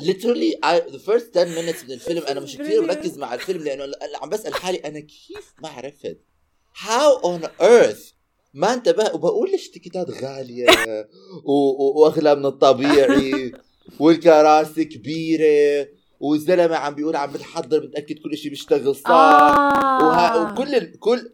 literally 0.02 0.52
I, 0.62 0.80
the 0.80 0.98
first 0.98 1.32
10 1.32 1.54
minutes 1.54 1.84
من 1.84 1.92
الفيلم 1.92 2.22
أنا 2.26 2.40
مش 2.40 2.56
كثير. 2.56 2.82
مركز 2.82 3.18
مع 3.18 3.34
الفيلم 3.34 3.62
لأنه 3.62 3.92
عم 4.22 4.28
بسأل 4.28 4.54
حالي 4.54 4.78
أنا 4.78 5.00
كيف 5.00 5.54
ما 5.62 5.68
عرفت 5.68 6.18
how 6.74 7.22
on 7.24 7.42
earth 7.62 8.14
ما 8.54 8.74
انتبه 8.74 9.14
وبقول 9.14 9.50
ليش 9.50 9.66
التيكيتات 9.66 10.10
غاليه 10.10 10.66
وأغلى 11.96 12.34
من 12.34 12.46
الطبيعي 12.46 13.52
والكراسي 14.00 14.84
كبيرة 14.84 15.88
والزلمة 16.20 16.76
عم 16.76 16.94
بيقول 16.94 17.16
عم 17.16 17.32
بتحضر 17.32 17.82
متاكد 17.86 18.18
كل 18.18 18.36
شيء 18.36 18.50
بيشتغل 18.50 18.96
صح. 18.96 19.10
آه. 19.10 20.06
وها 20.06 20.52
وكل 20.52 20.96
كل 20.96 21.32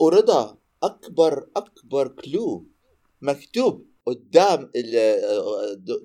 ورضا 0.00 0.58
أكبر 0.82 1.46
أكبر 1.56 2.08
كلو 2.08 2.66
مكتوب 3.22 3.86
قدام 4.06 4.70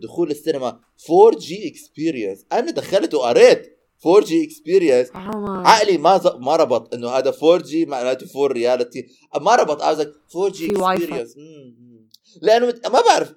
دخول 0.02 0.32
السينما. 0.32 0.80
4 1.10 1.40
D 1.40 1.68
experience 1.68 2.46
أنا 2.52 2.72
دخلت 2.72 3.14
وقريت 3.14 3.80
4 4.06 4.24
D 4.26 4.44
experience 4.44 5.08
عقلي 5.16 5.98
ما 5.98 6.18
ز... 6.18 6.28
ما 6.28 6.56
ربط 6.56 6.94
إنه 6.94 7.10
هذا 7.10 7.34
4 7.44 7.58
D 7.58 7.86
معناته 7.86 8.42
4 8.44 8.54
reality 8.54 9.08
ما 9.42 9.56
ربط 9.56 9.82
like 9.82 10.08
4 10.36 10.52
D. 10.52 10.68
experience 10.68 11.36
لأنه. 12.42 12.66
ما 12.66 13.02
بعرف 13.02 13.34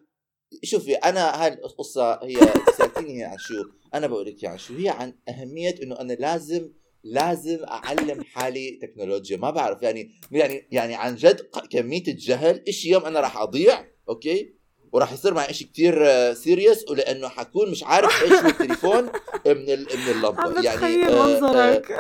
شوفي 0.65 0.95
أنا 0.95 1.45
هاي 1.45 1.53
القصة 1.53 2.25
هي 2.25 2.37
سالتيني 2.79 3.21
هي 3.21 3.25
عن 3.25 3.39
شو؟ 3.39 3.55
أنا 3.95 4.07
بقول 4.07 4.27
لك 4.27 4.45
عن 4.45 4.59
شو؟ 4.59 4.75
هي 4.75 4.89
عن 4.89 5.15
أهمية 5.29 5.75
إنه 5.83 6.01
أنا 6.01 6.13
لازم 6.13 6.73
لازم 7.05 7.65
أعلم 7.65 8.25
حالي 8.25 8.79
تكنولوجيا. 8.83 9.37
ما 9.37 9.51
بعرف 9.51 9.83
يعني 9.83 10.11
يعني 10.33 10.69
يعني 10.71 10.95
عن 10.95 11.15
جد 11.17 11.41
كمية 11.71 12.03
الجهل 12.09 12.65
إشي 12.69 12.91
يوم 12.91 13.05
أنا 13.05 13.21
راح 13.21 13.37
أضيع 13.39 13.85
okay؟ 14.09 14.57
وراح 14.93 15.13
يصير 15.13 15.35
معي 15.35 15.51
إشي 15.51 15.65
كتير 15.65 16.05
serious 16.35 16.91
ولأنه 16.91 17.29
حكون 17.29 17.71
مش 17.71 17.85
عارف 17.85 18.23
إيش 18.23 18.33
هو 18.33 18.49
التليفون 18.49 19.03
من 19.47 19.71
ال... 19.71 19.87
من 19.97 20.11
اللمبة. 20.11 20.63
يعني 20.63 21.05
آه، 21.07 21.09
آه، 21.09 21.41
منظرك. 21.41 21.99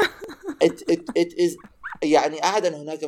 it 0.64 0.92
it 0.92 1.00
it 1.18 1.32
is 1.32 1.56
يعني 2.02 2.38
قاعد 2.40 2.66
انا 2.66 2.82
هناك 2.82 3.00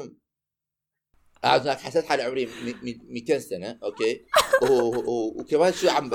هناك 1.44 1.78
حسيت 1.80 2.04
حالي 2.04 2.22
عمري 2.22 2.46
مي- 2.46 2.74
مي- 2.82 3.00
200 3.08 3.38
سنة 3.38 3.78
okay؟ 3.82 4.24
وكمان 5.40 5.72
شو 5.72 5.88
عم 5.88 6.10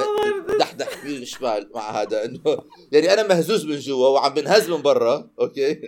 بدحدح 0.47 1.03
يمين 1.05 1.25
شمال 1.25 1.69
مع 1.75 2.01
هذا 2.01 2.25
إنه 2.25 2.41
يعني 2.91 3.13
أنا 3.13 3.27
مهزوز 3.27 3.65
من 3.65 3.79
جوا 3.79 4.07
وعم 4.07 4.33
بنهز 4.33 4.69
من 4.69 4.81
برا 4.81 5.29
okay؟ 5.39 5.81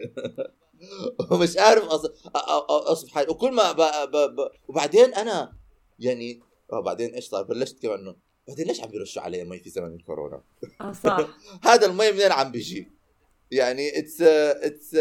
ومش 1.32 1.58
عارف 1.58 1.84
اصف 2.70 3.10
حالي. 3.12 3.32
وكل 3.32 3.52
ما 3.52 3.72
ب... 3.72 3.82
ب... 4.12 4.16
ب... 4.36 4.50
وبعدين 4.68 5.14
أنا 5.14 5.54
يعني 6.00 6.42
آه 6.74 6.80
بعدين 6.82 7.14
إيش 7.14 7.26
صار؟ 7.28 7.44
بلشت 7.44 7.82
كمان 7.82 8.00
إنه 8.00 8.16
بعدين 8.48 8.68
ليش 8.68 8.82
عم 8.82 8.90
بيرشوا 8.90 9.22
علي 9.22 9.44
مي 9.44 9.60
في 9.60 9.70
زمن 9.70 9.96
الكورونا؟ 9.96 10.44
آه، 10.82 10.92
صح. 10.92 11.28
هذا 11.70 11.86
المي 11.86 12.12
منين 12.12 12.32
عم 12.32 12.52
بيجي؟ 12.52 12.92
يعني 13.52 14.00
it's 14.00 14.22
it's 14.22 14.96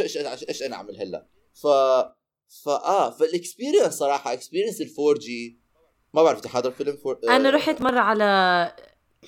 إيش 0.16 0.44
إيش 0.48 0.62
أنا 0.62 0.76
أعمل 0.76 0.96
هلأ؟ 0.96 1.26
ف 1.54 1.66
فاه 2.64 3.10
فال 3.10 3.24
experience 3.24 3.94
صراحة 3.94 4.32
experience 4.32 4.80
ال 4.80 4.90
4 5.00 5.14
D 5.20 5.58
ما 6.14 6.22
بعرف 6.22 6.40
تحضر 6.40 6.70
فيلم 6.70 6.96
four 6.96 7.18
أنا 7.28 7.50
رحت 7.50 7.82
مرة 7.82 8.00
على 8.00 8.72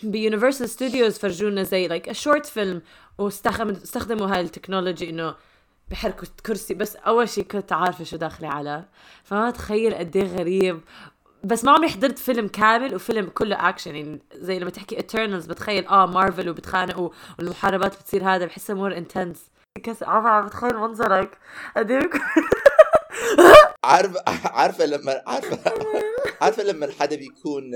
ب 0.03 0.09
Universal 0.09 0.69
Studios 0.71 1.19
فرجونا 1.19 1.63
زي 1.63 1.89
like 1.89 2.13
short 2.13 2.47
film 2.47 2.83
واستخدموا 3.19 3.73
استخدموا 3.73 4.27
هاي 4.27 4.41
ال 4.41 4.47
technology 4.47 5.11
إنه 5.11 5.35
بحركوا 5.91 6.29
كرسي 6.47 6.75
بس 6.75 6.97
أول 6.97 7.29
شيء 7.29 7.45
كنت 7.45 7.73
عارفة 7.73 8.05
شو 8.05 8.17
داخله 8.17 8.49
على. 8.49 8.85
فما 9.25 9.51
تخيل 9.51 9.95
قد 9.95 10.17
إيه 10.17 10.25
غريب. 10.27 10.81
بس 11.45 11.65
ما 11.65 11.73
عمري 11.73 11.89
حضرت 11.89 12.19
فيلم 12.19 12.49
كامل 12.49 12.95
وفيلم 12.95 13.27
كله 13.27 13.69
اكشن 13.69 13.97
يعني 13.97 14.21
زي 14.35 14.59
لما 14.59 14.71
تحكي 14.71 14.97
Eternals 14.97 15.47
بتخيل 15.47 15.87
آه 15.87 16.07
مارفل 16.07 16.49
وبتخانقوا 16.49 17.11
والمحاربات 17.39 17.97
بتصير 18.03 18.25
هذا 18.35 18.45
بحسها 18.47 18.75
more 18.77 18.97
intense 18.97 19.39
cause 19.83 20.03
عم 20.03 20.47
بتخيل 20.47 20.77
منظرك 20.77 21.39
قد 21.77 21.91
إيه 21.91 21.99
بيكون- 22.01 22.21
عارف 23.85 24.17
عارفة 24.45 24.87
لما 24.87 25.23
عارفه 25.27 25.59
عارفة 26.41 26.63
لما 26.63 26.93
حدا 26.99 27.17
بيكون 27.17 27.71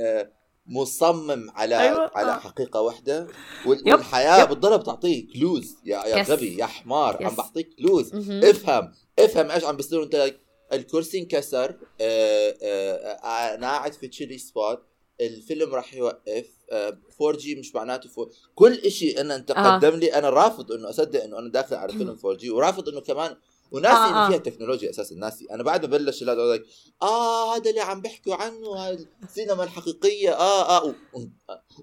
مصمم 0.66 1.50
على 1.50 1.80
أيوة. 1.80 2.10
على 2.14 2.32
آه. 2.32 2.38
حقيقة 2.38 2.80
واحدة. 2.80 3.26
والحياة 3.66 4.42
يب. 4.42 4.48
بتضلها 4.48 4.76
بتعطيك 4.76 5.32
clues 5.32 5.76
يا 5.84 6.04
يا. 6.06 6.22
غبي 6.22 6.56
يا 6.58 6.66
حمار 6.66 7.16
عم 7.24 7.32
يس. 7.32 7.36
بعطيك 7.38 7.74
clues. 7.78 8.14
افهم 8.30 8.92
افهم 9.18 9.50
إيش 9.50 9.64
عم 9.64 9.76
بيصير 9.76 10.02
أنت 10.02 10.34
الكرسي 10.72 11.18
انكسر 11.18 11.70
آه، 12.00 12.54
آه، 12.62 12.94
آه، 13.24 13.54
أنا 13.54 13.66
قاعد 13.66 13.92
في 13.92 14.08
chilly 14.08 14.38
spot 14.38 14.82
الفيلم 15.20 15.74
راح 15.74 15.94
يوقف 15.94 16.46
آه، 16.72 16.98
4 17.22 17.36
D 17.38 17.54
مش 17.54 17.74
معناته 17.74 18.10
4 18.18 18.30
كل 18.54 18.72
إشي 18.74 19.20
أنا 19.20 19.36
أنت. 19.36 19.52
قدم 19.52 19.96
لي 19.96 20.14
أنا 20.14 20.30
رافض 20.30 20.72
إنه 20.72 20.90
أصدق 20.90 21.22
إنه 21.24 21.38
أنا 21.38 21.50
داخل 21.50 21.76
على 21.76 21.92
فيلم 21.92 22.18
4 22.24 22.34
D 22.38 22.50
ورافض 22.50 22.88
إنه 22.88 23.00
كمان 23.00 23.36
وناسي 23.70 23.94
آه، 23.96 24.08
انه 24.08 24.26
آه. 24.26 24.28
فيها 24.28 24.38
تكنولوجيا 24.38 24.90
أساسا 24.90 25.14
ناسي. 25.14 25.46
أنا 25.50 25.62
بعد 25.62 25.84
ما 25.86 25.98
بلش 25.98 26.24
like 26.24 26.60
آه 27.02 27.56
هذا 27.56 27.70
اللي 27.70 27.80
عم 27.80 28.00
بيحكوا 28.00 28.34
عنه 28.34 28.90
السينما 29.22 29.64
الحقيقية 29.64 30.30
آه 30.32 30.76
آه 30.78 30.84
و- 30.84 31.18
و- 31.18 31.28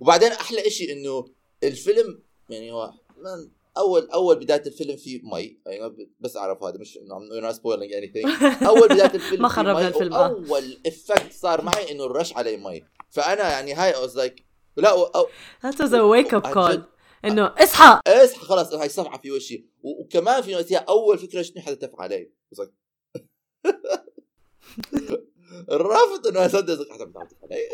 وبعدين 0.02 0.32
أحلى 0.32 0.68
إشي 0.68 0.92
إنه 0.94 1.26
الفيلم 1.64 2.20
يعني 2.50 2.72
هو 2.72 2.94
من 3.18 3.50
أول 3.78 4.10
أول 4.10 4.36
بداية 4.36 4.64
الفيلم 4.66 4.96
فيه 4.98 5.22
مي. 5.24 5.60
يعني 5.66 6.10
بس 6.20 6.38
أعرف 6.38 6.64
هذا 6.64 6.78
مش 6.78 6.98
إنه 6.98 7.52
not 7.52 7.56
spoiling 7.56 7.92
anything. 7.92 8.44
أول 8.68 8.88
بداية 8.90 9.14
الفيلم 9.16 9.42
ما 9.42 9.48
خربنا 9.48 9.74
مي، 9.74 9.88
الفيلم، 9.88 10.14
آه. 10.14 10.28
اول 10.28 10.78
effect 10.86 11.34
صار 11.34 11.62
معي 11.62 11.92
إنه 11.92 12.06
الرش 12.06 12.34
علي 12.34 12.58
مي. 12.58 12.84
فأنا 13.10 13.50
يعني 13.52 13.74
هاي 13.74 13.94
I 13.94 13.96
was 14.10 14.14
like 14.16 14.42
لا 14.78 14.94
و- 14.94 15.04
أو 15.04 15.28
That 15.66 15.76
was 15.76 15.90
a 15.90 16.93
إنه 17.26 17.54
إصحى. 17.58 18.00
إصحى 18.08 18.46
خلاص 18.46 18.74
هاي 18.74 18.90
صفعه 18.90 19.22
في 19.22 19.32
وشي. 19.32 19.66
وكمان 19.84 20.42
في 20.42 20.56
نفس 20.56 20.72
أول 20.72 21.18
فكرة 21.18 21.42
شنو 21.42 21.62
حدا 21.62 21.76
تف 21.76 22.00
علي 22.00 22.32
الرافض 25.72 26.28
إنه 26.28 26.46
اصدق 26.46 26.94
حدا 26.94 27.06
بتعطف 27.06 27.36
علي 27.44 27.70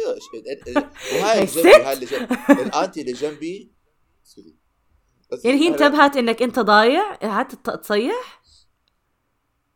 وهاي 1.13 1.47
هاي 1.83 1.93
اللي 1.93 2.05
جنبي. 2.05 2.35
الأنتي 2.49 3.01
اللي 3.01 3.13
جنبي. 3.13 3.71
يعني 5.43 5.59
هي 5.59 5.67
انتبهت 5.67 6.17
إنك 6.17 6.41
أنت 6.41 6.59
ضايع 6.59 7.15
قعدت 7.15 7.69
تصيح؟ 7.69 8.41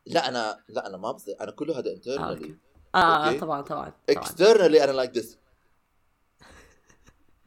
لا 0.05 0.29
أنا 0.29 0.63
لا 0.69 0.87
أنا 0.87 0.97
ما 0.97 1.11
بصير 1.11 1.35
أنا 1.41 1.51
كله 1.51 1.79
هذا 1.79 1.89
آه، 1.89 1.93
internally. 1.93 2.55
آه 2.95 3.27
okay. 3.27 3.39
طبعا 3.39 3.61
طبعا 3.61 3.61
طبعا. 3.61 3.93
externally 4.09 4.83
أنا 4.83 4.91
like 4.91 5.17
this 5.17 5.37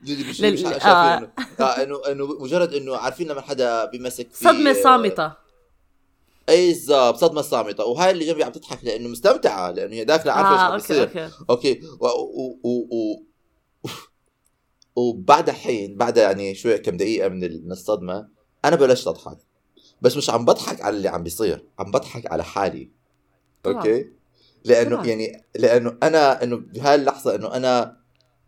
مش 0.03 0.41
لل- 0.41 0.53
مش 0.53 0.65
آه. 0.65 1.17
انه 1.19 1.31
آه، 1.61 1.83
انه 1.83 2.01
إنه 2.09 2.27
مجرد 2.27 2.75
إنه 2.75 2.97
عارفين 2.97 3.29
لما 3.29 3.41
حدا 3.41 3.85
بيمسك 3.85 4.31
في 4.33 4.45
صدمة 4.45 4.73
صامتة. 4.73 5.33
إي 6.49 6.69
بالضبط 6.73 7.17
صدمة 7.17 7.43
صامتة. 7.43 7.85
وهاي 7.85 8.11
اللي 8.11 8.25
جنبي 8.27 8.45
عم 8.45 8.53
تضحك 8.53 8.85
لأنه 8.85 9.09
مستمتعة 9.09 9.71
لأنه 9.71 9.95
هي 9.95 10.05
داخلة 10.05 10.33
عارفة 10.33 10.51
إيش 10.53 10.61
آه 10.61 10.65
عم 10.65 10.73
okay 10.73 10.87
بيصير. 10.89 11.31
أوكي. 11.31 11.31
أوكي. 11.51 11.81
و... 12.01 12.07
و... 12.07 12.59
و... 12.65 12.97
و... 12.97 13.23
وبعد 14.97 15.51
حين 15.51 15.97
بعد 15.97 16.17
يعني 16.17 16.55
شوي 16.55 16.79
كم 16.79 16.97
دقيقة 16.97 17.29
من 17.29 17.45
الصدمة 17.73 18.29
أنا 18.65 18.77
بلشت 18.77 19.07
أضحك. 19.09 19.39
بس 20.03 20.17
مش 20.17 20.31
عم 20.31 20.45
بضحك 20.45 20.83
على 20.83 20.97
اللي 20.97 21.09
عم 21.09 21.23
بيصير 21.23 21.65
عم 21.79 21.91
بضحك 21.91 22.33
على 22.33 22.45
حالي. 22.45 22.91
طبعاً. 23.63 23.77
okay. 23.77 24.11
لأنه 24.65 24.97
طبعاً. 24.97 25.07
يعني 25.07 25.45
لأنه 25.59 25.97
أنا 26.03 26.43
إنه 26.43 26.57
بهاي 26.57 26.95
اللحظة 26.95 27.35
إنه 27.35 27.55
أنا 27.55 27.97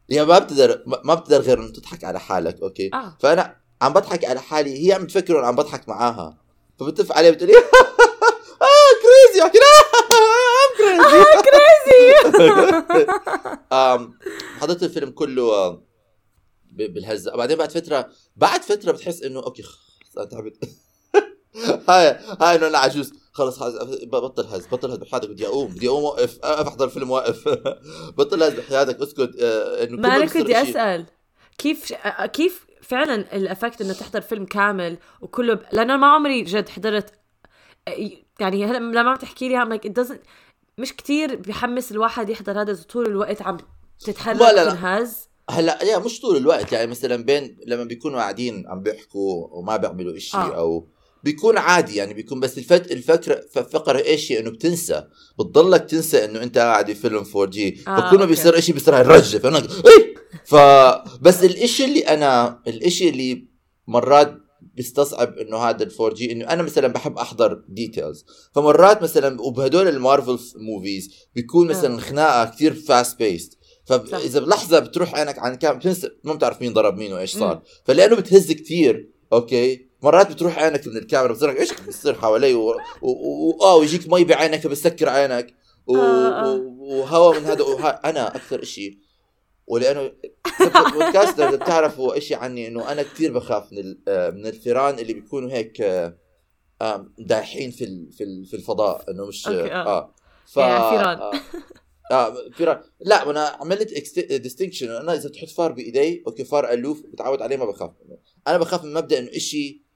يعني 0.09 0.29
ما 0.29 0.39
بتقدر 0.39 0.83
ما 1.05 1.15
بتقدر 1.15 1.41
غير 1.41 1.59
إنه 1.59 1.69
تضحك 1.73 2.05
على 2.05 2.21
حالك 2.21 2.61
okay؟ 2.63 2.91
آه. 2.95 3.17
فأنا 3.21 3.57
عم 3.83 3.93
بضحك 3.93 4.25
على 4.25 4.41
حالي 4.41 4.87
هي 4.89 4.93
عم 4.93 5.07
تفكر 5.07 5.39
انه 5.39 5.47
عم 5.47 5.57
بضحك 5.57 5.89
معاها. 5.89 6.39
فبتف 6.81 7.13
عليها 7.13 7.31
بتقول 7.31 7.51
لي 7.51 7.57
آه 8.63 8.91
crazy 9.03 9.43
احكي 9.47 9.59
I'm 9.59 10.77
crazy 11.43 12.15
آم 13.73 14.19
حضرت 14.61 14.83
الفيلم 14.83 15.11
كله 15.11 15.43
آه، 15.43 15.83
بالهزة. 16.73 17.37
بعدين 17.37 17.57
بعد 17.59 17.71
فتره 17.71 18.09
بعد 18.37 18.63
فترة 18.63 18.93
بتحس 18.93 19.23
إنه 19.23 19.41
okay 19.43 19.63
تعبت. 20.31 20.69
هاي 21.89 22.19
هاي 22.41 22.57
إنه 22.57 22.67
أنا 22.67 22.79
عجوز. 22.79 23.13
خلص 23.33 23.59
خلص 23.59 23.75
بطل 24.05 24.47
هز 24.47 24.67
بطل 24.67 24.91
هز 24.91 24.99
بحياتك. 24.99 25.29
بدي 25.29 25.47
أقوم 25.47 25.69
بدي 25.69 25.89
أقوم 25.89 26.05
اوقف 26.05 26.39
اوقف 26.45 26.67
أحضر 26.69 26.89
فيلم 26.89 27.11
وأقف. 27.11 27.49
بطل 28.19 28.43
هز 28.43 28.53
بحياتك. 28.53 29.01
اسكت 29.03 29.37
آه، 29.41 29.85
إنه 29.85 29.97
ما 30.01 30.17
أنا 30.17 30.27
كنت 30.27 30.51
إشي. 30.51 30.71
أسأل. 30.71 31.07
كيف 31.59 31.93
كيف 32.33 32.67
فعلا 32.83 33.37
ال 33.37 33.43
effect 33.43 33.81
إنه 33.81 33.93
تحضر 33.93 34.21
فيلم 34.21 34.45
كامل 34.45 34.99
وكله 35.21 35.55
ب... 35.55 35.61
لأنه 35.73 35.97
ما 35.97 36.07
عمري 36.07 36.43
جد 36.43 36.69
حضرت 36.69 37.13
آه، 37.89 38.11
يعني 38.41 38.65
هلا 38.65 38.79
لما 38.79 39.11
عم 39.11 39.17
تحكي 39.17 39.49
لي 39.49 39.65
I'm 39.65 39.81
like 39.81 40.13
مش 40.79 40.97
كتير 40.97 41.37
بحمس 41.37 41.93
الواحد 41.93 42.31
يحضر 42.31 42.61
هذا 42.61 42.75
طول 42.83 43.07
الوقت 43.07 43.43
عم 43.43 43.57
تتحرك 44.01 44.41
لا، 44.41 44.53
لا، 44.53 44.65
لا. 44.65 44.71
تنهز 44.71 45.29
هلا 45.51 45.85
يا 45.85 45.99
مش 45.99 46.21
طول 46.21 46.37
الوقت. 46.37 46.73
يعني 46.73 46.87
مثلا 46.87 47.25
بين 47.25 47.57
لما 47.67 47.85
بيكونوا 47.85 48.21
قاعدين 48.21 48.65
عم 48.69 48.81
بيحكوا 48.83 49.47
وما 49.51 49.77
بيعملوا 49.77 50.17
إشي 50.17 50.37
آه. 50.37 50.55
أو 50.57 50.89
بيكون 51.25 51.59
عادي 51.59 51.97
يعني 51.97 52.15
بيكون 52.15 52.41
بس 52.41 52.59
ال 52.59 52.64
effect 52.64 52.93
الفكرة 52.93 53.41
فقرة 53.53 53.99
إيش 53.99 54.33
هي؟ 54.33 54.39
إنه 54.39 54.51
بتنسى. 54.51 55.05
بتضلك 55.39 55.85
تنسى 55.91 56.25
إنه 56.25 56.43
أنت 56.43 56.59
قاعد 56.59 56.91
بفيلم 56.91 57.25
4 57.37 57.47
D 57.47 57.81
آه، 57.89 58.09
فكل 58.09 58.19
ما. 58.19 58.25
بيصير 58.25 58.59
إشي 58.59 58.73
بيصير 58.73 59.01
الرجه 59.01 59.39
فأنا 59.39 59.59
إيه! 59.59 60.15
فبس 60.45 61.45
الإشي 61.45 61.85
اللي 61.85 62.01
أنا 62.01 62.63
الإشي 62.69 63.09
اللي 63.09 63.49
مرات 63.87 64.35
بيستصعب 64.75 65.39
إنه 65.39 65.57
هذا 65.57 65.83
ال 65.83 65.93
4 66.01 66.15
D 66.15 66.33
إنه 66.33 66.45
أنا 66.45 66.63
مثلا 66.63 66.89
بحب 66.89 67.19
أحضر 67.19 67.65
details 67.69 68.25
فمرات 68.55 69.03
مثلا 69.03 69.41
وبهدول 69.41 69.89
ال 69.89 69.96
Marvel 69.96 70.39
movies 70.57 71.11
بيكون 71.35 71.69
مثلا 71.69 72.01
خناقة 72.01 72.45
كثير 72.45 72.75
fast 72.75 73.19
paced 73.19 73.59
فاذا 73.87 74.41
بلحظة 74.41 74.79
بتروح 74.79 75.15
عينك 75.15 75.39
عن 75.39 75.55
كام 75.55 75.79
بتنسى 75.79 76.11
ما 76.25 76.35
بتعرف 76.35 76.61
مين 76.63 76.73
ضرب 76.73 76.97
مين 76.97 77.13
وإيش 77.13 77.33
صار. 77.33 77.63
فلأنه 77.85 78.17
بتهز 78.17 78.53
كتير. 78.53 79.11
okay؟ 79.33 79.88
مرات 80.03 80.33
بتروح 80.33 80.59
عينك 80.59 80.87
من 80.87 80.97
الكاميرا 80.97 81.33
بتصير 81.33 81.51
إيش 81.51 81.73
بيصير 81.81 82.15
حوالي 82.15 82.55
و... 82.55 82.71
و... 83.03 83.11
و... 83.11 83.59
آه 83.63 83.77
ويجيك 83.77 84.13
مي 84.13 84.25
بعينك 84.25 84.61
فبسكر 84.61 85.09
عينك 85.09 85.55
و... 85.87 85.97
آه، 85.97 86.29
آه. 86.29 86.55
و... 86.55 87.01
وهواء 87.01 87.41
من 87.41 87.45
هذا. 87.45 88.01
أنا 88.05 88.37
أكثر 88.37 88.65
شيء 88.65 88.99
ولأنه 89.69 90.13
بودكاست 90.93 91.41
إذا 91.41 91.57
بتعرفوا 91.57 92.19
شيء 92.19 92.37
عني 92.37 92.69
إنه 92.69 92.93
أنا 92.93 93.03
كثير 93.03 93.33
بخاف 93.33 93.73
من 93.73 93.79
ال... 93.79 93.99
آه، 94.09 94.31
من 94.31 94.47
الفيران 94.47 94.99
اللي 94.99 95.13
بيكونوا 95.13 95.51
هيك 95.51 95.81
آه، 95.81 96.19
آه، 96.83 97.11
دايحين 97.19 97.71
في 97.71 97.85
ال... 97.85 98.13
في 98.13 98.25
ال... 98.25 98.47
في 98.47 98.55
الفضاء 98.55 99.11
إنه 99.11 99.27
مش 99.27 99.49
okay، 99.49 99.73
آه. 99.73 99.87
آه 99.87 100.15
ف 100.47 100.57
يعني 100.57 100.99
فيران. 100.99 101.19
آه. 101.19 101.33
آه 102.11 102.35
فيران 102.57 102.81
لا 103.01 103.31
أنا 103.31 103.47
عملت 103.47 104.15
distinction 104.33 104.91
أنا 104.91 105.15
إذا 105.15 105.29
تحط 105.29 105.49
فار 105.49 105.73
بإيدي 105.73 106.23
okay 106.27 106.45
فار 106.45 106.73
ألوف 106.73 107.03
بتعود 107.07 107.43
عليه 107.43 107.57
ما 107.57 107.65
بخاف 107.65 107.91
منه 108.05 108.19
أنا 108.49 108.59
بخاف 108.59 108.85
من 108.85 108.95
مبدأ 108.95 109.19
إنه 109.19 109.31
إشي 109.37 109.88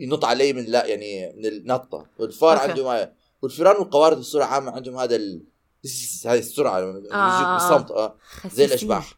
ينط 0.00 0.24
علي 0.24 0.52
من 0.52 0.64
لا 0.64 0.86
يعني 0.86 1.32
من 1.36 1.46
النطة 1.46 2.06
والفار 2.18 2.56
okay. 2.56 2.70
عنده 2.70 2.84
ما 2.84 3.12
والفيران 3.42 3.76
والقوارض 3.76 4.18
بصوره 4.18 4.44
عامة 4.44 4.70
عندهم 4.72 4.96
هذا 4.98 5.16
ال... 5.16 5.42
هاي 6.26 6.38
السرعة 6.38 6.92
بيجيك 6.92 7.12
آه. 7.12 7.54
بالصمت 7.54 7.90
آه 7.90 8.16
زي. 8.52 8.64
الأشباح 8.64 9.14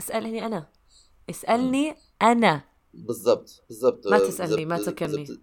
اسألني 0.00 0.46
أنا 0.46 0.66
اسألني 1.30 1.96
أنا 2.22 2.64
بالضبط 2.94 3.62
بالضبط 3.68 4.06
ما 4.06 4.16
آه، 4.16 4.30
إذا- 4.30 4.58
ما 4.60 4.76
تذكرني. 4.78 5.26
إذا- 5.26 5.38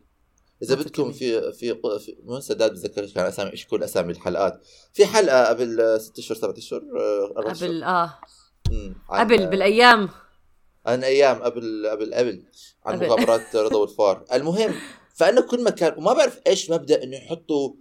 اذا 0.64 0.76
بدكم. 0.76 1.12
في 1.12 1.52
في, 1.54 1.76
في 2.00 2.18
مو 2.24 2.40
سداد 2.40 2.72
بتذكرش 2.72 3.14
كان 3.14 3.26
اسامي 3.26 3.52
إيش 3.52 3.68
كل 3.68 3.84
أسامي 3.84 4.12
الحلقات 4.12 4.62
في 4.94 5.06
حلقة 5.06 5.46
قبل 5.46 6.02
ست 6.02 6.20
اشهر 6.20 6.38
سبعة 6.38 6.58
اشهر 6.58 6.82
آه، 6.82 7.52
أشهر. 7.52 7.68
قبل 7.68 7.84
آه 7.84 8.20
قبل 9.10 9.46
بالأيام 9.48 10.10
عن 10.88 11.04
أيام 11.04 11.44
قبل 11.44 11.88
قبل 11.92 12.14
قبل 12.14 12.44
عن. 12.86 13.00
مغامرات 13.00 13.56
رضا 13.56 13.78
والفار 13.80 14.26
المهم 14.34 14.74
فأنا 15.16 15.42
كل 15.42 15.64
مكان 15.64 15.94
وما 15.98 16.14
بعرف 16.14 16.40
إيش 16.48 16.72
مبدأ 16.72 17.04
إنه 17.04 17.18
يحطوا 17.18 17.74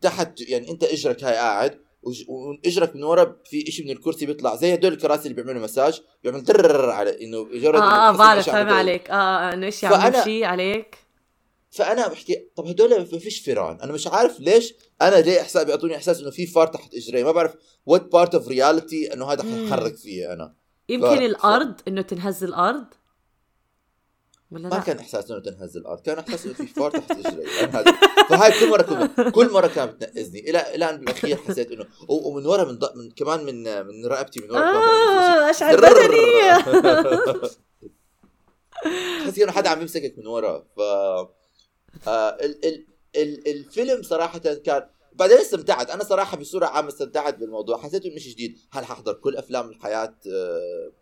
تحت 0.00 0.40
يعني 0.40 0.70
أنت 0.70 0.84
إجرك 0.84 1.24
هاي 1.24 1.34
قاعد 1.34 1.78
وإجرك 2.28 2.96
من 2.96 3.02
ورا 3.04 3.36
في 3.44 3.60
شيء 3.70 3.84
من 3.84 3.90
الكرسي 3.90 4.26
بيطلع 4.26 4.56
زي 4.56 4.74
هدول 4.74 4.92
الكراسي 4.92 5.22
اللي 5.28 5.34
بيعملوا 5.42 5.62
مساج 5.62 6.00
بيعمل 6.24 6.42
ترر 6.44 6.90
على 6.90 7.24
إنه 7.24 7.44
مجرد 7.44 7.80
آه 7.80 8.08
آه 8.08 8.12
بعرف 8.16 8.46
فاهم. 8.50 8.68
عليك 8.68 9.10
آه 9.10 9.14
آه 9.14 9.54
إنه 9.54 9.72
عم 9.82 10.12
فأنا- 10.12 10.16
يمشي 10.16 10.44
عليك 10.44 10.96
فأنا 11.70 12.08
بحكي 12.08 12.48
طب 12.56 12.66
هدول 12.66 12.98
ما 13.12 13.18
فيش 13.18 13.40
فيران 13.40 13.80
أنا 13.80 13.92
مش 13.92 14.06
عارف 14.06 14.40
ليش 14.40 14.74
أنا 15.02 15.16
ليه 15.16 15.40
إحساس 15.40 15.64
بيعطوني 15.64 15.96
إحساس 15.96 16.20
إنه 16.20 16.30
في 16.30 16.46
فار 16.46 16.66
تحت 16.66 16.94
إجري 16.94 17.24
ما 17.24 17.32
بعرف 17.32 17.54
what 17.86 18.12
part 18.12 18.34
of 18.34 18.48
reality 18.48 19.12
إنه 19.14 19.32
هذا 19.32 19.42
مم. 19.44 19.50
حيحرك 19.66 19.96
فيه 19.96 20.32
أنا 20.32 20.54
يمكن 20.88 21.06
ف- 21.16 21.20
الأرض 21.22 21.80
إنه 21.88 22.02
تنهز 22.02 22.44
الأرض؟ 22.44 22.84
ولا 24.50 24.68
ما 24.68 24.74
لا؟ 24.74 24.80
كان 24.80 24.98
إحساس 24.98 25.30
إنه 25.30 25.40
تنهز 25.40 25.76
الأرض. 25.76 26.00
كان 26.00 26.18
إحساس 26.18 26.44
إنه 26.46 26.54
في 26.54 26.66
فار 26.66 26.90
تحت 26.90 27.12
هذا. 27.76 27.92
فهاي 28.28 28.60
كل 28.60 28.70
مرة 28.70 28.82
كل, 28.82 29.30
كل 29.30 29.50
مرة 29.52 29.66
كانت 29.66 29.92
بتنقزني. 29.94 30.50
إلى 30.50 30.74
إلى 30.74 30.90
أن 30.90 30.96
بالأخير 30.96 31.36
حسيت 31.36 31.70
انه 31.72 31.86
ومن 32.08 32.46
ورا 32.46 32.64
من, 32.64 32.78
ض... 32.78 32.96
من 32.96 33.10
كمان 33.10 33.44
من 33.44 33.86
من 33.86 34.06
رقبتي 34.06 34.40
من 34.40 34.50
ورا 34.50 34.60
آه 34.60 35.50
اشعر. 35.50 35.76
بدني 35.76 36.18
تحس 39.24 39.38
إنه 39.42 39.52
حدا 39.52 39.70
عم 39.70 39.80
يمسكك 39.80 40.18
من 40.18 40.26
ورا. 40.26 40.64
ف 40.76 40.80
آه 42.08 42.30
ال... 42.40 42.64
ال... 42.64 42.86
ال... 43.16 43.48
الفيلم 43.50 44.02
صراحة 44.02 44.38
كان 44.38 44.88
بعدين 45.18 45.36
استمتعت. 45.38 45.90
أنا 45.90 46.04
صراحة 46.04 46.36
بصورة 46.36 46.66
عامة 46.66 46.88
استمتعت 46.88 47.34
بالموضوع. 47.34 47.78
حسيت 47.78 48.06
إنه 48.06 48.18
شيء 48.18 48.32
جديد. 48.32 48.58
هل 48.70 48.84
ححضر 48.84 49.12
كل 49.12 49.36
أفلام 49.36 49.68
الحياة 49.68 50.14
آه، 50.32 50.92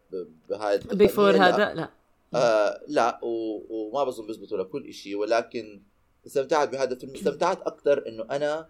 بهاي 0.48 0.78
بيفور 0.78 1.32
لا. 1.32 1.48
هذا؟ 1.48 1.74
لا. 1.74 1.90
آه 2.34 2.80
لا. 2.88 3.20
و... 3.22 3.62
وما 3.70 4.04
بظن 4.04 4.26
بيزبطوا 4.26 4.58
لكل 4.58 4.92
شيء 4.94 5.16
ولكن 5.16 5.82
استمتعت 6.26 6.68
بهذا 6.68 6.92
الفيلم. 6.92 7.14
استمتعت 7.14 7.62
أكثر 7.62 8.08
إنه 8.08 8.26
أنا 8.30 8.68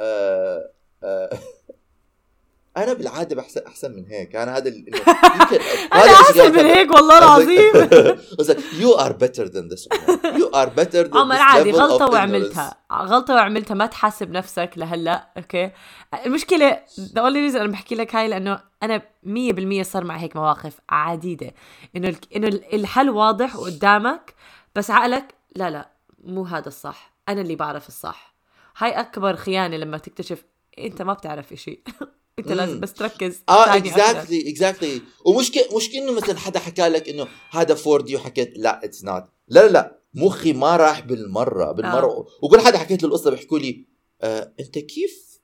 آه 0.00 0.70
آه 1.04 1.30
أنا 2.76 2.92
بالعادة 2.92 3.36
بحسن 3.36 3.60
أحسن 3.66 3.92
من 3.92 4.06
هيك. 4.06 4.36
أنا 4.36 4.56
هذا 4.56 4.68
ال- 4.68 4.88
انه 4.88 4.98
يمكن 5.40 5.58
أنا 5.92 6.12
أحسن 6.12 6.52
من 6.52 6.64
هيك 6.64 6.90
والله 6.90 7.18
العظيم. 7.18 7.72
you 8.82 8.92
are 8.94 9.12
better 9.12 9.48
than 9.48 9.74
this 9.74 9.88
you 10.38 10.46
are 10.54 10.70
better 10.70 11.10
than 11.12 11.16
عمر 11.20 11.36
عادي 11.36 11.72
ignorance. 11.72 12.00
وعملتها. 12.12 12.74
غلطة 12.92 13.34
وعملتها. 13.34 13.74
ما 13.74 13.86
تحاسب 13.86 14.30
نفسك 14.30 14.70
لهلأ 14.76 15.28
okay؟ 15.36 15.70
المشكلة 16.26 16.80
the 16.98 17.18
only 17.20 17.50
reason 17.52 17.56
أنا 17.60 17.68
بحكي 17.72 17.94
لك 17.94 18.14
هاي 18.14 18.28
لأنه 18.28 18.60
أنا 18.82 19.02
100% 19.26 19.82
صار 19.82 20.04
معي 20.04 20.20
هيك 20.20 20.36
مواقف 20.36 20.78
عديدة. 20.90 21.50
إنه 21.96 22.08
ال- 22.08 22.16
إنه 22.36 22.48
ال- 22.48 22.74
الحل 22.74 23.10
واضح 23.10 23.56
قدامك 23.56 24.34
بس 24.74 24.90
عقلك 24.90 25.34
لا 25.56 25.70
لا 25.70 25.90
مو 26.24 26.42
هذا 26.44 26.68
الصح. 26.68 27.12
أنا 27.28 27.40
اللي 27.40 27.56
بعرف 27.56 27.88
الصح. 27.88 28.34
هاي 28.78 28.90
أكبر 28.90 29.36
خيانة 29.36 29.76
لما 29.76 29.98
تكتشف 29.98 30.44
أنت 30.78 31.02
ما 31.02 31.12
بتعرف 31.12 31.52
إشي. 31.52 31.82
انت. 32.38 32.52
لازم 32.52 32.80
بس 32.80 32.92
تركز 32.92 33.42
آه. 33.48 33.76
exactly 33.76 34.50
exactly 34.50 35.00
ومش 35.26 35.52
ك... 35.52 35.74
مش 35.76 35.90
كانه 35.90 36.12
مثلا 36.12 36.38
حدا 36.38 36.58
حكى 36.58 36.88
لك 36.88 37.08
إنه 37.08 37.28
هذا 37.50 37.76
4 37.86 38.02
D 38.06 38.16
وحكيت 38.16 38.52
لا 38.58 38.84
it's 38.84 39.04
not 39.04 39.24
لا 39.48 39.60
لا 39.66 39.72
لا 39.72 39.98
مخي 40.14 40.52
ما 40.52 40.76
راح 40.76 41.00
بالمرة 41.00 41.72
بالمرة 41.72 42.06
آه. 42.06 42.26
وكل 42.42 42.60
حدا 42.60 42.78
حكيت 42.78 43.02
له 43.02 43.08
القصة 43.08 43.30
بيحكوا 43.30 43.58
لي 43.58 43.86
آه 44.22 44.52
أنت 44.60 44.78
كيف 44.78 45.40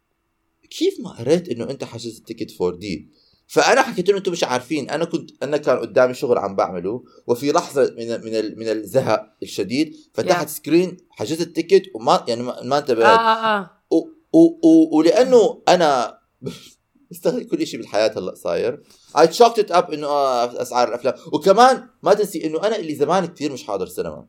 كيف 0.79 1.01
ما 1.01 1.11
قريت 1.11 1.49
إنه 1.49 1.71
أنت 1.71 1.85
حجزت 1.85 2.27
ticket 2.27 2.61
4 2.63 2.79
D 2.79 3.11
فأنا 3.47 3.83
حكيت 3.83 4.09
له 4.11 4.19
أنتم 4.19 4.33
مش 4.33 4.45
عارفين 4.45 4.91
أنا 4.91 5.05
كنت 5.05 5.31
أنا 5.43 5.57
كان 5.57 5.79
قدامي 5.79 6.15
شغل 6.15 6.39
عم 6.39 6.57
بعمله 6.57 7.05
وفي 7.27 7.53
لحظة 7.53 7.95
من 7.99 8.09
من 8.25 8.35
ال- 8.35 8.59
من 8.59 8.69
الزهق 8.69 9.37
الشديد 9.43 9.97
فتحت 10.15 10.47
Yeah. 10.47 10.51
screen 10.51 10.97
حجزت 11.11 11.41
ال 11.41 11.47
ticket 11.47 11.83
وما 11.95 12.25
يعني 12.29 12.43
ما, 12.43 12.79
انتبهت 12.79 13.07
آه 13.07 13.59
آه 13.59 13.71
و 13.91 13.97
و 14.33 14.39
و 14.69 14.97
ولأنه 14.99 15.63
أنا 15.69 16.19
بستغل 17.11 17.45
كل 17.45 17.67
شيء 17.67 17.81
بالحياة 17.81 18.13
هلأ 18.17 18.35
صاير. 18.35 18.83
I 19.17 19.21
chalked 19.27 19.59
it 19.63 19.71
up 19.73 19.93
إنه 19.93 20.07
آه 20.07 20.63
أسعار 20.63 20.89
الأفلام. 20.89 21.15
وكمان 21.33 21.89
ما 22.03 22.15
تنسي 22.15 22.47
إنه 22.47 22.59
أنا 22.67 22.77
اللي 22.77 22.95
زمان 22.95 23.27
كثير 23.27 23.53
مش 23.53 23.65
حاضر 23.65 23.87
سينما. 23.87 24.27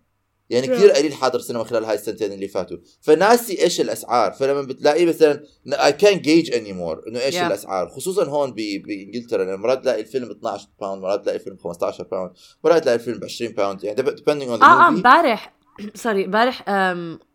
يعني 0.50 0.68
كثير 0.68 0.92
قليل 0.92 1.14
حاضر 1.14 1.40
سينما 1.40 1.64
خلال 1.64 1.86
هاي 1.86 1.96
السنتين 1.96 2.32
اللي 2.32 2.48
فاتوا. 2.48 2.78
فناسي 3.02 3.64
إيش 3.64 3.82
الأسعار. 3.82 4.32
فلما 4.32 4.62
بتلاقيه 4.62 5.06
مثلا 5.06 5.44
اي 5.68 5.94
كان 5.94 6.20
جيج 6.22 6.54
اني 6.54 6.74
مور 6.74 7.04
إنه 7.08 7.20
إيش 7.20 7.36
Yeah. 7.36 7.42
الأسعار. 7.42 7.90
خصوصا 7.90 8.24
هون 8.26 8.54
بإنجلترا. 8.54 9.44
لأن 9.44 9.60
مرات 9.60 9.82
تلاقي 9.84 10.02
الفيلم 10.02 10.32
12 10.32 10.68
pound 10.82 11.02
مرات 11.02 11.22
تلاقي 11.24 11.38
الفيلم 11.38 11.58
15 11.58 12.04
pound 12.04 12.32
مرات 12.64 12.82
تلاقي 12.84 12.96
الفيلم 12.96 13.20
ب 13.20 13.24
20 13.24 13.52
pound 13.52 13.84
يعني 13.84 14.04
depending 14.04 14.58
on 14.58 14.60
the 14.60 14.64
آه 14.64 14.66
آه 14.66 14.80
movie. 14.80 14.88
امبارح 14.88 15.54
sorry 15.96 16.26
امبارح 16.26 16.64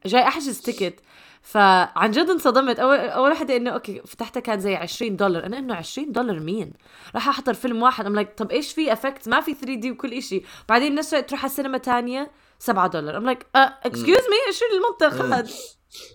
جاي 0.07 0.23
أحجز 0.23 0.61
ticket 0.61 0.95
فعن 1.45 2.11
جد 2.11 2.31
انصدمت. 2.31 2.79
اول 2.79 2.99
أول 2.99 3.31
وحدة 3.33 3.57
إنه 3.57 3.71
okay 3.71 4.03
فتحتها 4.07 4.41
كان 4.41 4.61
زي 4.61 4.75
20 4.77 5.17
دولار. 5.17 5.47
أنا 5.47 5.59
إنه 5.59 5.75
20 5.75 6.13
دولار 6.13 6.41
مين؟ 6.41 6.73
راح 7.15 7.29
أحضر 7.29 7.55
فيلم 7.55 7.83
واحد. 7.83 8.07
I'm 8.07 8.15
like 8.15 8.39
طب 8.39 8.51
إيش 8.51 8.73
في 8.73 8.93
effect 8.93 9.29
ما 9.29 9.41
في 9.41 9.55
3 9.55 9.75
D 9.75 9.91
وكل 9.91 10.23
شيء 10.23 10.45
بعدين 10.69 10.95
نفس 10.95 11.11
تروح 11.11 11.41
على 11.41 11.51
السينما 11.51 11.79
تانية 11.79 12.31
7 12.59 12.87
دولار. 12.87 13.17
I'm 13.17 13.25
like 13.25 13.47
excuse 13.55 14.19
me 14.19 14.53
شو 14.53 14.65
المنطق 14.77 15.25
هذا 15.25 15.51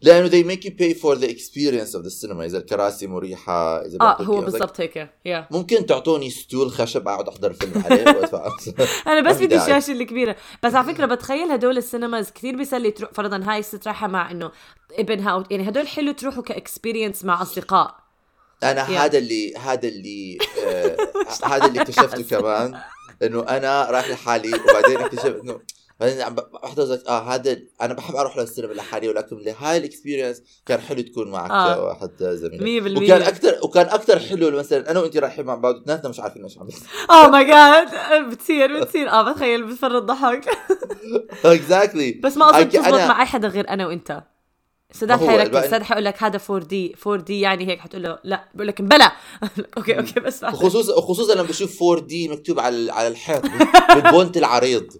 لأنه 0.01 0.29
they 0.29 0.45
make 0.45 0.61
you 0.63 0.71
pay 0.71 0.93
for 1.01 1.15
the 1.19 1.27
experience 1.29 1.93
of 1.95 2.03
the 2.05 2.21
cinema. 2.23 2.41
إذا 2.41 2.57
الكراسي 2.57 3.07
مريحة 3.07 3.85
إذا 3.85 3.97
آه 4.01 4.21
هو 4.21 4.41
بالضبط 4.41 4.81
هيك. 4.81 5.09
yeah 5.25 5.47
ممكن 5.51 5.85
تعطوني 5.85 6.29
stool 6.29 6.71
خشب 6.71 7.07
أقعد 7.07 7.27
أحضر 7.27 7.53
فيلم 7.53 7.83
عليه 7.85 8.03
وادفع 8.05 8.51
أنا 9.07 9.29
بس 9.29 9.37
بدي. 9.41 9.55
الشاشة 9.57 9.91
الكبيرة. 9.91 10.35
بس 10.63 10.75
على 10.75 10.93
فكرة 10.93 11.05
بتخيل 11.05 11.51
هدول 11.51 11.77
ال 11.77 11.84
cinemas 11.84 12.31
كثير 12.31 12.55
بيسلي 12.55 12.91
تروح 12.91 13.13
فرضا 13.13 13.43
هاي 13.45 13.59
الست 13.59 13.87
رايحة 13.87 14.07
مع 14.07 14.31
إنه 14.31 14.51
ابنها 14.91 15.31
أو 15.31 15.43
يعني 15.51 15.69
هدول 15.69 15.87
حلو 15.87 16.11
تروحوا 16.11 16.43
ك 16.43 16.51
experience 16.51 17.25
مع 17.25 17.41
أصدقاء. 17.41 17.95
أنا 18.63 18.85
Yeah. 18.87 18.89
هذا 18.91 19.17
اللي 19.17 19.55
هذا 19.57 19.87
اللي 19.87 20.37
آه 20.67 20.97
هذا 21.45 21.65
اللي 21.65 21.81
اكتشفته 21.81 22.23
كمان 22.37 22.79
إنه 23.23 23.41
أنا 23.43 23.87
رايح 23.91 24.09
لحالي 24.09 24.51
وبعدين 24.53 24.97
اكتشفت 24.97 25.39
إنه 25.43 25.59
بعدين 25.99 26.21
عم 26.21 26.35
بحضر 26.35 26.99
آه 27.07 27.33
هذا 27.35 27.57
أنا 27.81 27.93
بحب 27.93 28.15
أروح 28.15 28.37
للسينما 28.37 28.73
لحالي 28.73 29.07
ولكن 29.09 29.37
لهاي 29.37 29.77
ال 29.77 29.83
experience 29.83 30.41
كان 30.65 30.79
حلو 30.81 31.01
تكون 31.01 31.31
معك 31.31 31.51
آه. 31.51 31.83
واحد 31.85 32.11
زميلك. 32.23 32.61
100% 32.97 32.97
وكان 33.03 33.21
أكثر 33.21 33.59
وكان 33.63 33.85
أكثر 33.85 34.19
حلو 34.19 34.51
مثلا 34.57 34.91
أنا 34.91 34.99
وانت 34.99 35.17
رايحين 35.17 35.45
مع 35.45 35.55
بعض 35.55 35.75
اثنيناتنا 35.75 36.09
مش 36.09 36.19
عارفين 36.19 36.43
إيش 36.43 36.57
عم 36.57 36.65
بيصير 36.65 36.87
oh 37.11 37.27
my 37.29 37.45
God 37.45 37.87
بتصير 38.31 38.79
بتصير. 38.79 39.09
آه 39.09 39.31
بتخيل 39.31 39.63
بتفرط 39.63 40.03
ضحك. 40.03 40.45
exactly 41.45 42.11
بس 42.11 42.37
ما 42.37 42.49
اظن 42.49 42.69
تزبط 42.69 42.87
مع 42.93 43.21
أي 43.21 43.25
حدا 43.25 43.47
غير 43.47 43.69
أنا 43.69 43.87
وأنت. 43.87 44.23
سداد 44.91 45.19
حيركز 45.19 45.45
الباقي- 45.47 45.67
سداد 45.67 45.83
حيقول 45.83 46.05
لك 46.05 46.23
هذا 46.23 46.39
4D 46.49 46.95
4D 47.07 47.41
يعني 47.41 47.67
هيك 47.67 47.79
حتقول 47.79 48.03
له 48.03 48.19
لا. 48.23 48.43
بقول 48.53 48.67
لك 48.67 48.81
بلا. 48.81 49.11
أوكي 49.77 49.97
أوكي 49.99 50.19
بس. 50.19 50.45
خصوصا 50.45 51.01
خصوصا 51.01 51.33
لما 51.33 51.43
بشوف 51.43 51.83
4D 51.83 52.29
مكتوب 52.29 52.59
على 52.59 52.91
على 52.91 53.07
الحيط 53.07 53.41
بال 53.95 54.09
font 54.09 54.37
العريض. 54.37 54.93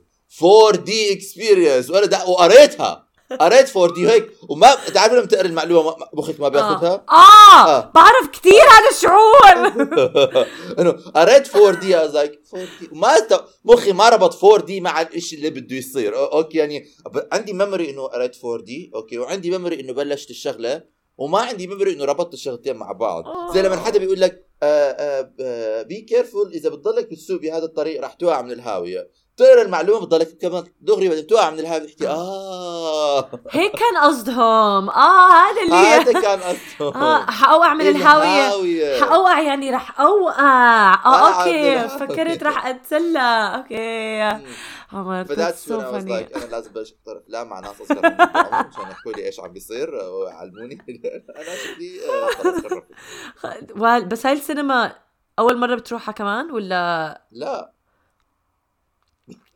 4D 0.43 1.13
experience 1.13 1.89
وأنا 1.89 2.05
دا 2.05 2.23
وقريتها. 2.23 3.09
قريت 3.41 3.77
4D 3.77 4.09
هيك. 4.09 4.31
وما 4.49 4.87
أنت 4.87 4.97
عارف 4.97 5.13
لما 5.13 5.25
تقرأ 5.25 5.45
المعلومة 5.45 5.95
مخك 6.13 6.39
ما 6.39 6.49
بياخذها 6.49 7.05
آه, 7.09 7.13
آه. 7.13 7.67
آه. 7.67 7.91
بعرف 7.95 8.29
كثير 8.33 8.61
هذا 8.61 8.89
الشعور. 8.91 9.67
إنه 10.79 10.91
قريت 10.91 11.55
4D 11.55 11.97
as 11.97 12.13
like 12.13 12.41
4D 12.53 12.89
ما 12.91 13.13
مخي 13.65 13.91
ما 13.91 14.09
ربط 14.09 14.43
4D 14.43 14.81
مع 14.81 15.01
الشيء 15.01 15.37
اللي 15.37 15.49
بده 15.49 15.75
يصير. 15.75 16.17
أوكي 16.17 16.57
يعني 16.57 16.87
عندي 17.31 17.53
memory 17.53 17.89
إنه 17.89 18.03
قريت 18.03 18.45
4D 18.45 18.91
أوكي. 18.95 19.17
وعندي 19.17 19.51
memory 19.51 19.79
إنه 19.79 19.93
بلشت 19.93 20.29
الشغلة. 20.29 20.83
وما 21.17 21.39
عندي 21.39 21.67
memory 21.67 21.93
إنه 21.93 22.05
ربطت 22.05 22.33
الشغلتين 22.33 22.75
مع 22.75 22.91
بعض. 22.91 23.23
زي 23.53 23.61
لما 23.61 23.75
حدا 23.75 23.99
بيقول 23.99 24.21
لك 24.21 24.49
be 25.87 26.01
careful 26.01 26.51
إذا 26.53 26.69
بتضلك 26.69 27.09
بتسوق 27.11 27.41
بهذا 27.41 27.65
الطريق 27.65 28.01
رح 28.01 28.13
توقع 28.13 28.41
من 28.41 28.51
الهاوية. 28.51 29.09
تقرا 29.39 29.61
المعلومة 29.61 30.05
بتضلك 30.05 30.37
كمان. 30.37 30.63
دغري 30.81 31.09
بعدين 31.09 31.27
توقع 31.27 31.49
من 31.49 31.59
الهاويه 31.59 31.83
بتحكي 31.83 32.07
آه. 32.07 33.19
هيك 33.51 33.71
كان 33.71 33.97
قصدهم. 34.03 34.89
آه 34.89 35.29
هذا 35.31 35.61
اللي 35.61 35.75
هذا 35.75 36.21
كان 36.21 36.39
قصده 36.39 36.99
آه 37.01 37.25
حأوقع 37.25 37.73
من 37.73 37.87
الهاوية. 37.87 38.47
الهاوية. 38.47 39.01
حأوقع 39.01 39.41
يعني 39.41 39.71
رح 39.71 40.01
أوقع. 40.01 40.93
آه 41.05 41.39
أوكي. 41.39 41.87
فكرت 41.89 42.43
رح 42.43 42.65
أتسلى. 42.67 43.53
أوكي. 43.55 44.21
عمر 44.93 45.25
was 45.25 45.29
funny. 45.29 46.09
like 46.09 46.37
أنا 46.37 46.45
لازم 46.51 46.71
بلش 46.73 46.93
احضر 46.93 47.19
افلام 47.19 47.47
مع 47.49 47.59
ناس 47.59 47.81
اصغر 47.81 48.05
عشان 48.33 48.81
يحكوا 48.91 49.11
لي 49.11 49.25
إيش 49.25 49.39
عم 49.39 49.51
بيصير. 49.53 49.89
ويعلموني 49.95 50.77
أنا 51.37 51.55
شكلي 51.55 51.99
آه، 52.09 52.29
خلص 52.37 54.03
بس 54.03 54.25
هاي 54.25 54.33
السينما 54.33 54.95
أول 55.39 55.57
مرة 55.57 55.75
بتروحها 55.75 56.11
كمان 56.11 56.51
ولا؟ 56.51 57.21
لا. 57.31 57.78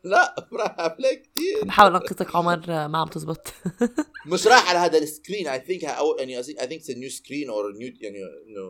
لا 0.10 0.48
راح 0.52 0.76
افلام 0.78 1.14
كثير. 1.14 1.64
بحاول 1.64 1.94
أنقذك 1.96 2.36
عمر. 2.36 2.88
ما 2.88 2.98
عم 2.98 3.08
تزبط. 3.08 3.48
مش 4.32 4.46
رايح 4.46 4.70
على 4.70 4.78
هذا 4.78 4.98
ال 4.98 5.04
screen. 5.04 5.48
I 5.48 5.60
think 5.66 5.84
أو 5.84 6.16
يعني 6.18 6.38
I 6.38 6.42
think 6.42 6.58
it's 6.58 6.90
new 6.90 7.10
screen 7.10 7.50
or 7.50 7.72
new 7.72 7.92
يعني 8.00 8.18
إنه 8.18 8.62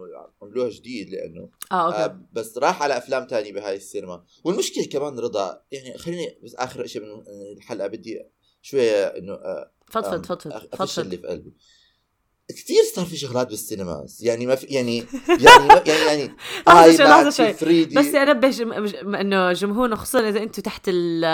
عملوها 0.42 0.68
جديد 0.68 1.10
لأنه. 1.10 1.50
آه 1.72 1.86
أوكي. 1.86 1.96
آه 1.96 2.20
بس 2.32 2.58
راح 2.58 2.82
على 2.82 2.96
أفلام 2.98 3.26
تانية 3.26 3.52
بهاي 3.52 3.76
السينما. 3.76 4.24
والمشكلة 4.44 4.84
كمان 4.84 5.18
رضا 5.18 5.62
يعني 5.72 5.98
خليني 5.98 6.38
بس 6.44 6.54
آخر 6.54 6.86
شيء 6.86 7.02
من 7.02 7.22
الحلقة 7.56 7.88
بدي 7.88 8.22
شوية 8.62 9.06
إنه 9.06 9.32
آه 9.32 9.72
فضفض 9.86 10.26
فضفض 10.26 10.52
فضفض 10.76 11.04
اللي 11.04 11.16
في 11.16 11.26
قلبي. 11.26 11.54
كثير 12.48 12.82
صار 12.94 13.04
في 13.04 13.16
شغلات 13.16 13.48
بال 13.48 13.64
cinemas 13.64 14.18
يعني 14.22 14.46
ما 14.46 14.54
في 14.54 14.66
يعني 14.66 15.04
يعني 15.28 15.66
ما 15.68 15.82
يعني 15.86 16.30
يعني 16.66 16.96
شوي، 16.96 17.06
لحظة 17.10 17.30
شوي. 17.30 17.52
3D 17.52 17.94
بس 17.94 18.14
انبه 18.14 18.50
جم... 18.50 18.84
جم... 18.84 19.14
إنه 19.14 19.52
جمهورنا 19.52 19.96
خصوصا 19.96 20.28
إذا 20.28 20.42
أنتم 20.42 20.62
تحت 20.62 20.82
ال 20.88 21.24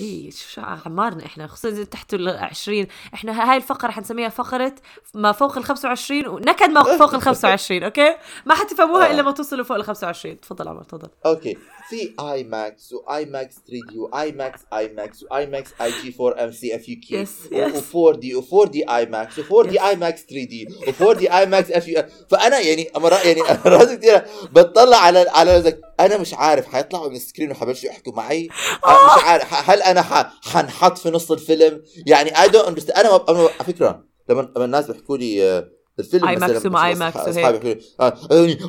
إيه 0.00 0.30
شو 0.30 0.48
شو 0.48 0.60
عمارنا 0.60 1.26
إحنا؟ 1.26 1.46
خصوصا 1.46 1.68
إذا 1.68 1.84
تحت 1.84 2.14
ال 2.14 2.28
20 2.28 2.86
إحنا 3.14 3.50
هاي 3.50 3.56
الفقرة 3.56 3.90
حنسميها 3.90 4.28
فقرة 4.28 4.74
ما 5.14 5.32
فوق 5.32 5.58
ال 5.58 5.64
25 5.64 6.26
ونكد 6.26 6.70
ما 6.70 6.82
فوق 6.82 7.14
ال 7.14 7.22
25 7.22 7.82
أوكي؟ 7.82 8.16
ما 8.46 8.54
حتفهموها 8.54 9.08
آه. 9.08 9.12
إلا 9.12 9.22
ما 9.22 9.30
توصلوا 9.30 9.64
فوق 9.64 9.76
ال 9.76 9.84
25 9.84 10.40
تفضل 10.40 10.68
عمر 10.68 10.82
تفضل. 10.84 11.08
أوكي. 11.26 11.58
في 11.90 12.14
آي 12.20 12.44
ماكس 12.44 12.92
واي 12.92 13.24
ماكس 13.24 13.54
3 13.54 13.64
دي 13.92 13.98
واي 13.98 14.32
ماكس 14.32 14.60
آي 14.72 14.88
ماكس 14.88 15.22
واي 15.30 15.46
ماكس 15.46 15.70
آي 15.80 15.92
جي 16.02 16.14
4 16.20 16.44
ام 16.44 16.52
سي 16.52 16.74
اف 16.76 16.88
يو 16.88 16.96
كي 17.00 17.24
Yes, 17.24 17.28
yes. 17.52 17.76
و4 17.76 18.16
دي 18.18 18.42
و4 18.42 18.68
دي 18.68 18.90
اي 18.96 19.06
ماكس 19.06 19.40
و4 19.40 19.66
دي 19.66 19.80
اي 19.82 19.96
ماكس 19.96 20.20
3 20.20 20.44
دي 20.44 20.68
و4 20.86 21.12
دي 21.18 21.32
اي 21.32 21.46
ماكس 21.46 21.70
اف 21.70 21.88
يو 21.88 22.02
فأنا 22.30 22.58
يعني 22.60 22.88
مرات 22.96 23.24
يعني 23.26 23.40
راسي 23.66 23.96
كثير 23.96 24.24
بتطلع 24.52 24.96
على 24.96 25.18
على 25.28 25.62
زك 25.62 25.80
أنا 26.00 26.18
مش 26.18 26.34
عارف 26.34 26.66
حيطلعوا 26.66 27.08
من 27.08 27.16
السكرين 27.16 27.50
وحبلشوا 27.50 27.88
يحكوا 27.88 28.12
معي؟ 28.12 28.48
أنا 28.86 29.16
مش 29.16 29.24
عارف. 29.24 29.54
هل 29.70 29.82
أنا 29.82 30.02
حنحط 30.42 30.98
في 30.98 31.10
نص 31.10 31.30
الفيلم؟ 31.30 31.82
يعني 32.06 32.42
I 32.42 32.48
don't 32.48 32.90
أنا 32.90 33.08
على 33.28 33.48
فكرة 33.66 34.04
لما 34.28 34.52
لما 34.56 34.64
الناس 34.64 34.86
بيحكوا 34.90 35.16
لي 35.16 35.42
آه، 35.42 35.68
الفيلم 35.98 36.24
مثلا 36.34 36.48
ماكس 36.48 36.66
وما 36.66 36.94
أصح- 36.94 36.98
ماكس 36.98 37.16
وهيك. 37.16 37.78
آه، 38.00 38.14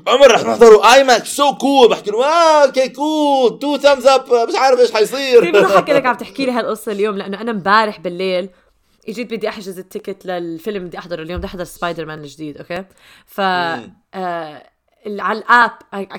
عمر 0.08 0.32
رح 0.32 0.42
نحضروا 0.44 0.94
IMAX 0.94 1.36
so 1.36 1.56
cool 1.58 1.90
بحكي 1.90 2.12
لهم 2.12 2.22
آه 2.22 2.66
أوكي 2.66 2.90
cool 2.90 3.60
two 3.60 3.78
thumbs 3.78 4.08
up 4.08 4.26
مش 4.50 4.56
عارف 4.56 4.80
إيش 4.80 4.92
حيصير. 4.94 5.44
كيف 5.46 5.56
بضحك 5.56 5.90
انك 5.90 6.06
عم 6.06 6.16
تحكي 6.16 6.46
لي 6.46 6.52
هالقصة 6.52 6.92
اليوم؟ 6.92 7.18
لأنه 7.18 7.42
أنا 7.42 7.52
امبارح 7.52 8.00
بالليل 8.00 8.50
إجيت 9.10 9.34
بدي 9.34 9.50
أحجز 9.50 9.80
ال 9.80 9.86
ticket 9.86 10.26
للفيلم 10.26 10.86
بدي 10.86 10.98
أحضره 10.98 11.22
اليوم 11.24 11.38
بدي 11.38 11.48
أحضر 11.48 11.64
سبايدر 11.64 12.06
مان 12.06 12.20
الجديد 12.20 12.58
أوكي 12.58 12.84
ف. 13.26 13.42
آه 13.42 14.70
على 15.08 15.40
ال 15.40 15.48
app 15.48 15.72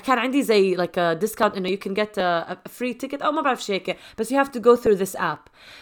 كان 0.05 0.17
عندي 0.19 0.41
زي 0.43 0.75
like 0.75 0.99
discount 0.99 1.55
إنه 1.57 1.69
you 1.69 1.77
can 1.77 1.93
get 1.93 2.15
free 2.69 2.93
ticket 2.93 3.21
أو 3.21 3.31
ما 3.31 3.41
بعرف 3.41 3.63
شيء 3.63 3.75
هيك 3.75 3.97
بس 4.17 4.31
you 4.31 4.39
have 4.39 4.47
to 4.47 4.59
go 4.59 4.75
through 4.75 4.93
this 4.93 5.15
app 5.15 5.37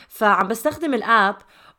فعم 0.09 0.47
بستخدم 0.47 0.93
ال 0.93 1.04
app 1.04 1.35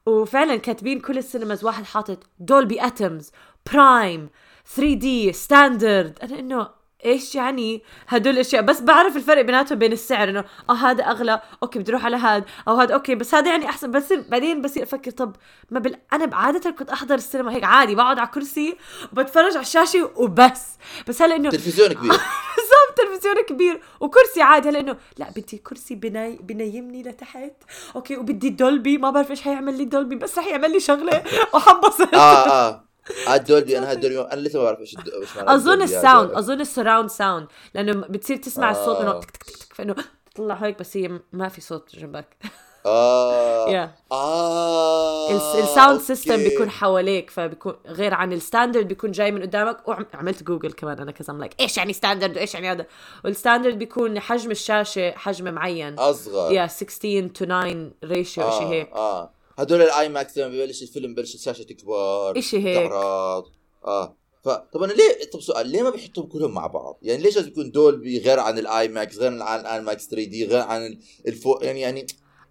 وفعلا 0.07 0.57
كاتبين 0.57 1.01
كل 1.01 1.19
ال 1.19 1.24
cinemas 1.25 1.65
واحد 1.65 1.85
حاطط 1.85 2.19
Dolby 2.39 2.87
Atmos 2.87 3.31
Prime 3.73 4.29
3D 4.75 5.33
standard 5.33 6.19
أنا 6.23 6.39
إنه 6.39 6.69
إيش 7.05 7.35
يعني 7.35 7.83
هدول 8.09 8.35
الأشياء؟ 8.35 8.63
بس 8.63 8.81
بعرف 8.81 9.17
الفرق 9.17 9.43
بيناتهم 9.43 9.79
بين 9.79 9.93
السعر 9.93 10.29
إنه 10.29 10.45
آه 10.71 10.73
هذا 10.73 11.05
أغلى 11.05 11.41
أوكي 11.63 11.79
بدي 11.79 11.91
أروح 11.91 12.05
على 12.05 12.17
هذا 12.17 12.45
أو 12.69 12.75
هذا 12.77 12.95
أوكي 12.95 13.15
بس 13.15 13.35
هذا 13.35 13.51
يعني 13.51 13.69
أحسن. 13.69 13.91
بس 13.91 14.13
بعدين 14.13 14.63
بصير 14.63 14.83
أفكر 14.83 15.11
طب 15.11 15.37
ما 15.71 15.79
بال... 15.81 15.97
أنا 16.13 16.37
عادة 16.37 16.71
كنت 16.71 16.91
أحضر 16.91 17.15
السينما 17.15 17.53
هيك 17.55 17.65
عادي 17.65 17.95
بقعد 17.95 18.19
على 18.19 18.29
كرسي 18.29 18.77
وبتفرج 19.13 19.53
على 19.53 19.61
الشاشة 19.61 20.11
وبس. 20.17 20.63
بس 21.09 21.23
هلا 21.23 21.37
إنه 21.37 21.51
تلفزيون 21.51 21.93
كبير. 21.93 22.13
بالضبط 22.67 23.11
تلفزيون 23.11 23.45
كبير 23.45 23.81
وكرسي 24.01 24.43
عادي. 24.43 24.69
هلا 24.69 24.81
إنه 24.81 24.97
لا 25.19 25.31
بدي 25.31 25.59
كرسي 25.59 25.95
بناي 25.95 26.39
بنيمني 26.43 27.03
لتحت. 27.03 27.53
أوكي 27.97 28.17
وبدي 28.17 28.51
Dolby 28.51 28.99
ما 28.99 29.11
بعرف 29.11 29.31
إيش 29.31 29.41
حيعمل 29.41 29.79
لي 29.79 29.85
Dolby 29.85 30.17
بس 30.17 30.39
رح 30.39 30.47
يعمل 30.47 30.73
لي 30.73 30.81
شغلة. 30.81 31.25
وحنبسط. 31.55 32.15
آه 32.15 32.19
آه 32.19 32.85
آه. 33.29 33.37
Dolby. 33.37 33.79
أنا 33.79 33.91
هال 33.91 33.99
Dolby 33.99 34.21
أنا 34.21 34.41
لسه 34.41 34.59
ما 34.59 34.65
بعرف 34.65 34.81
إيش 34.81 34.97
أظن 35.37 35.73
ال 35.73 35.75
Dolby 35.75 35.85
ال 35.85 35.92
sound 35.92 36.31
هذا. 36.31 36.39
أظن 36.39 36.61
ال 36.61 36.66
surround 36.66 37.11
sound 37.11 37.47
لأنه 37.75 37.93
بتصير 37.93 38.37
تسمع 38.37 38.71
الصوت 38.71 38.97
إنه 38.97 39.11
آه. 39.11 39.21
تك 39.21 39.31
تك 39.31 39.45
تك 39.45 39.57
تك 39.57 39.75
فإنه 39.75 39.95
تطلع 40.35 40.55
هيك 40.55 40.79
بس 40.79 40.97
هي 40.97 41.21
ما 41.33 41.49
في 41.49 41.61
صوت 41.61 41.97
جنبك. 41.97 42.37
آه. 42.87 43.71
يا 43.71 43.95
آه 44.13 45.31
آه، 45.31 45.63
ال 45.63 45.69
sound 45.69 46.01
system. 46.01 46.37
بيكون 46.37 46.71
حواليك 46.71 47.31
فبيكون 47.31 47.75
غير 47.87 48.15
عن 48.15 48.33
ال 48.33 48.39
standard 48.39 48.89
بيكون 48.89 49.11
جاي 49.11 49.33
من 49.33 49.43
قدامك. 49.43 49.89
وعملت 49.89 50.43
جوجل 50.43 50.73
كمان 50.73 50.99
أنا 50.99 51.13
كذا 51.13 51.33
like 51.35 51.61
إيش 51.61 51.77
يعني 51.77 51.93
standard 51.93 52.37
وإيش 52.37 52.55
يعني 52.55 52.71
هذا؟ 52.73 52.87
وال 53.25 53.36
standard 53.36 53.79
بيكون 53.79 54.21
حجم 54.21 54.51
الشاشة 54.51 55.11
حجم 55.11 55.55
معين. 55.55 55.99
أصغر. 55.99 56.53
yeah 56.53 56.67
16 56.67 57.27
to 57.29 57.45
9 57.45 57.91
ratio 58.05 58.51
شيء 58.51 58.67
هيك. 58.67 58.93
آه. 58.93 59.31
هدول 59.59 59.83
ال 59.83 60.09
IMAX 60.09 60.39
لما 60.39 60.49
ببلش 60.49 60.83
الفيلم 60.83 61.15
ببلش 61.15 61.35
الشاشة 61.35 61.63
تكبر 61.63 62.39
إشي 62.39 62.65
هيك. 62.65 62.91
تعرض 62.91 63.45
آه. 63.85 64.17
فطب 64.45 64.83
أنا 64.83 64.93
ليه 64.93 65.31
طب 65.33 65.41
سؤال 65.41 65.69
ليه 65.69 65.83
ما 65.83 65.91
بيحطوهم 65.91 66.29
كلهم 66.29 66.55
مع 66.55 66.67
بعض؟ 66.67 66.99
يعني 67.03 67.23
ليش 67.23 67.37
لازم 67.37 67.49
يكون 67.49 67.71
Dolby 67.71 68.19
غير 68.19 68.41
عن 68.41 68.59
ال 68.59 68.89
IMAX 68.89 69.19
غير 69.19 69.43
عن 69.43 69.61
ال 69.61 69.81
IMAX 69.81 70.09
3D 70.09 70.47
غير 70.47 70.61
عن 70.61 70.99
الفوق 71.27 71.65
يعني 71.65 71.81
يعني 71.81 72.07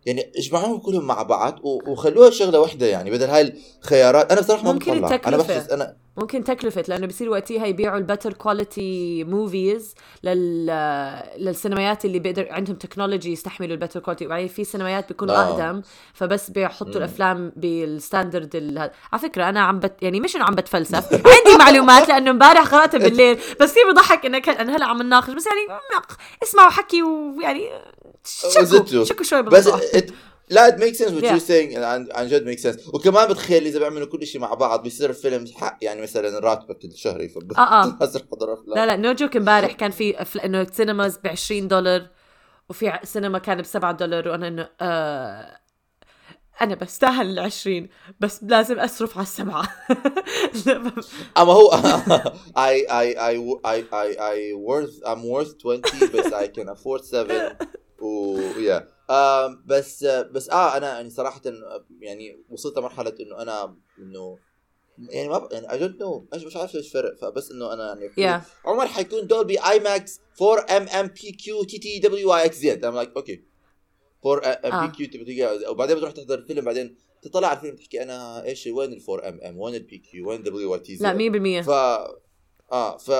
يعني 0.05 0.31
اجمعوهم 0.37 0.77
كلهم 0.77 1.05
مع 1.07 1.23
بعض 1.23 1.59
وخلوها 1.63 2.29
شغلة 2.29 2.59
واحدة 2.59 2.85
يعني 2.85 3.11
بدل 3.11 3.29
هاي 3.29 3.53
الخيارات 3.83 4.31
أنا 4.31 4.41
بصراحة 4.41 4.63
ما 4.63 4.71
ممكن 4.71 4.91
بطلع 4.91 5.07
أنا 5.07 5.15
التكلفة. 5.15 5.59
بحس 5.59 5.69
أنا 5.69 5.97
ممكن 6.17 6.43
تكلفة 6.43 6.83
لأنه 6.87 7.07
بصير 7.07 7.29
وقتها 7.29 7.65
يبيعوا 7.65 7.97
ال 7.97 8.02
better 8.02 8.33
quality 8.33 9.23
movies 9.23 9.95
لل 10.23 10.65
للسينمايات 11.37 12.05
اللي 12.05 12.19
بيقدر 12.19 12.47
عندهم 12.51 12.75
technology 12.75 13.31
يستحملوا 13.31 13.73
ال 13.73 13.77
better 13.77 13.99
quality 13.99 14.25
وبعدين 14.25 14.47
في 14.47 14.63
سينمايات 14.63 15.07
بيكونوا 15.07 15.35
آه. 15.35 15.49
أقدم 15.49 15.81
فبس 16.13 16.49
بيحطوا 16.49 16.91
مم. 16.91 16.97
الأفلام 16.97 17.51
بال 17.55 17.75
standard 17.75 18.55
ال... 18.55 18.77
على 19.13 19.21
فكرة 19.21 19.49
أنا 19.49 19.61
عم 19.61 19.79
بت... 19.79 19.93
يعني 20.01 20.19
مش 20.19 20.35
إنه 20.35 20.45
عم 20.45 20.55
بتفلسف 20.55 21.13
عندي 21.13 21.57
معلومات 21.59 22.07
لأنه 22.07 22.31
امبارح 22.31 22.67
قرأتها 22.67 22.97
بالليل 22.97 23.39
بس 23.61 23.71
كثير 23.71 23.91
بضحك 23.91 24.25
إنه 24.25 24.39
كان 24.39 24.55
أنا 24.55 24.75
هلأ 24.75 24.85
عم 24.85 25.01
نناقش 25.01 25.33
بس 25.33 25.45
يعني 25.45 25.79
اسمعوا 26.43 26.69
حكي 26.69 27.03
ويعني 27.03 27.69
شكوا. 28.25 29.03
شكوا 29.03 29.23
شوي 29.23 29.41
بس 29.41 29.67
بالموضوع 29.67 29.87
it, 29.87 30.11
لا 30.49 30.77
makes 30.77 30.97
sense 30.97 31.11
what 31.11 31.23
Yeah. 31.23 31.35
you're 31.35 31.47
saying 31.47 31.77
عن, 32.15 32.27
جد 32.27 32.55
makes 32.55 32.61
sense 32.61 32.93
وكمان 32.93 33.27
بتخيل 33.27 33.65
إذا 33.65 33.79
بيعملوا 33.79 34.07
كل 34.07 34.27
شيء 34.27 34.41
مع 34.41 34.53
بعض 34.53 34.83
بيصير 34.83 35.09
الفيلم 35.09 35.45
حق 35.55 35.77
يعني 35.81 36.01
مثلا 36.01 36.39
راتبك 36.39 36.85
الشهري 36.85 37.33
آه، 37.57 37.61
آه. 37.61 37.99
لا 38.75 38.85
لا 38.85 38.95
نو 38.95 39.13
جوك 39.13 39.35
امبارح 39.37 39.71
كان 39.71 39.91
في. 39.91 40.11
إنه 40.45 40.61
السينماز 40.61 41.17
ب 41.17 41.27
20 41.27 41.67
دولار 41.67 42.07
وفي 42.69 42.99
سينما 43.03 43.39
كان 43.39 43.61
ب 43.61 43.65
7 43.65 43.91
دولار 43.91 44.27
وأنا 44.27 44.47
إنه 44.47 44.69
آه 44.81 45.59
أنا 46.61 46.75
بستاهل 46.75 47.29
ال 47.29 47.39
20 47.39 47.87
بس 48.19 48.43
لازم 48.43 48.79
أصرف 48.79 49.17
على 49.17 49.23
السبعة 49.23 49.63
أما 51.37 51.53
هو 51.53 51.71
I 52.71 52.73
I 52.89 53.07
I 53.15 53.35
I 53.73 54.07
I 54.19 54.37
worth 54.67 55.03
I'm 55.05 55.21
worth 55.23 55.57
20 55.59 55.81
بس 56.13 56.25
I 56.33 56.47
can 56.47 56.67
afford 56.69 57.01
7 57.03 57.57
و 58.01 58.37
yeah 58.57 58.94
um, 59.09 59.57
بس 59.65 60.03
بس 60.03 60.49
آه 60.49 60.77
أنا 60.77 60.87
يعني 60.87 61.09
صراحة 61.09 61.41
يعني 61.99 62.43
وصلت 62.49 62.77
لمرحلة 62.77 63.15
إنه 63.19 63.41
أنا 63.41 63.77
إنه 63.99 64.37
يعني 65.09 65.29
ما 65.29 65.37
ب... 65.37 65.51
يعني 65.51 65.67
I 65.67 65.71
don't 65.71 65.99
know 65.99 66.45
مش 66.45 66.55
عارف 66.55 66.75
إيش 66.75 66.85
الفرق 66.85 67.15
فبس 67.15 67.51
إنه 67.51 67.73
أنا 67.73 67.87
يعني 67.87 68.09
Yeah. 68.09 68.67
عمر 68.67 68.87
حيكون 68.87 69.27
دولبي 69.27 69.59
اي 69.59 69.79
ماكس 69.79 70.19
4 70.41 70.77
ام 70.77 70.87
ام 70.87 71.07
بي 71.07 71.31
كيو 71.31 71.63
تي 71.63 71.77
تي 71.77 71.99
دبليو 71.99 72.35
اي 72.35 72.45
إكس 72.45 72.57
زد 72.57 72.85
ام 72.85 72.95
لايك 72.95 73.11
أوكي 73.15 73.43
4 74.25 74.49
ام 74.49 74.71
آه. 74.71 74.85
بي 74.85 75.07
كيو 75.07 75.49
وبعدين 75.69 75.95
بتروح 75.95 76.11
تحضر 76.11 76.39
الفيلم 76.39 76.65
بعدين 76.65 76.95
تطلع 77.21 77.47
على 77.47 77.57
الفيلم 77.57 77.75
تحكي 77.75 78.03
أنا 78.03 78.43
إيش 78.43 78.67
وين 78.67 78.93
ال 78.93 79.01
4 79.09 79.29
ام 79.29 79.39
ام 79.41 79.59
وين 79.59 79.75
البي 79.75 79.97
كيو 79.97 80.29
وين 80.29 80.43
دبليو 80.43 80.71
واي 80.71 80.79
تي 80.79 80.95
زد 80.95 81.05
لا 81.05 81.61
100% 81.61 81.65
ف 81.65 81.69
آه 82.71 82.97
ف 82.97 83.11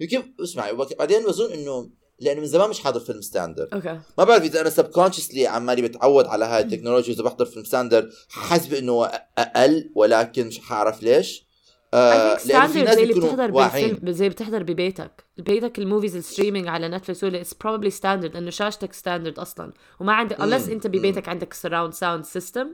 يمكن 0.00 0.34
اسمعي 0.42 0.72
بعدين 0.98 1.24
بظن 1.24 1.52
إنه 1.52 1.90
لأنه 2.20 2.40
من 2.40 2.46
زمان 2.46 2.70
مش 2.70 2.80
حاضر 2.80 3.00
فيلم 3.00 3.20
standard 3.20 3.74
okay. 3.74 4.00
ما 4.18 4.24
بعرف 4.24 4.42
إذا 4.42 4.60
أنا 4.60 4.70
subconsciously 4.70 5.46
عمالي 5.46 5.82
بتعود 5.82 6.26
على 6.26 6.44
هاي 6.44 6.62
التكنولوجيا 6.62 7.14
إذا 7.14 7.22
بحضر 7.22 7.44
فيلم 7.44 7.64
standard 7.64 8.10
حاسس 8.30 8.66
بإنه 8.66 9.04
أقل 9.38 9.90
ولكن 9.94 10.46
مش 10.46 10.58
حعرف 10.60 11.02
ليش. 11.02 11.46
آه 11.94 12.38
لأنه 12.46 12.66
في 12.66 12.82
ناس 12.82 12.96
زي 12.96 13.02
اللي 13.02 13.14
بتحضر 13.14 13.50
بالفيلم 13.50 14.12
زي 14.12 14.28
بتحضر 14.28 14.62
ببيتك. 14.62 15.24
بيتك 15.38 15.78
ال 15.78 15.83
movies 15.83 16.16
ال 16.16 16.21
streaming 16.21 16.68
على 16.68 16.88
نتفلكس 16.88 17.24
ولا 17.24 17.40
it's 17.40 17.54
probably 17.54 17.90
standard 17.90 18.34
لأنه 18.34 18.50
شاشتك 18.50 18.92
standard 18.92 19.38
أصلا. 19.38 19.72
وما 20.00 20.12
عندك 20.12 20.36
unless 20.36 20.70
أنت 20.70 20.86
ببيتك 20.86 21.28
عندك 21.28 21.54
surround 21.54 21.94
sound 21.94 22.24
system 22.24 22.68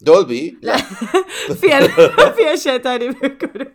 دولبي؟ 0.00 0.58
لا. 0.62 0.76
في 1.60 1.88
في 2.36 2.54
أشياء 2.54 2.78
ثانية 2.78 3.10
بيكونوا. 3.10 3.66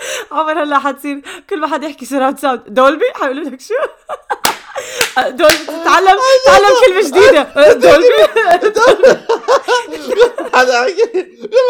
عمر 0.32 0.62
هلا 0.62 0.78
حتصير 0.78 1.20
كل 1.50 1.60
ما 1.60 1.66
حد 1.66 1.84
يحكي 1.84 2.04
surround 2.06 2.38
sound 2.38 2.62
دولبي؟ 2.66 3.04
حيقول 3.14 3.44
لك 3.44 3.60
شو؟ 3.60 3.74
دولبي 5.16 5.66
تعلم 5.84 6.18
تعلم 6.46 6.70
كلمة 6.86 7.02
جديدة. 7.02 7.42
دولبي. 7.72 8.22
هذا 10.54 10.86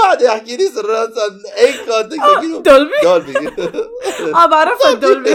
ما 0.02 0.10
حدا 0.10 0.24
يحكي 0.24 0.56
لي 0.56 0.68
سرات 0.68 1.12
any 1.58 1.72
context 1.72 2.62
دولبي؟ 2.64 2.94
دولبي. 3.02 3.48
آه 4.34 4.46
بعرفها 4.46 4.90
الدولبي 4.90 5.34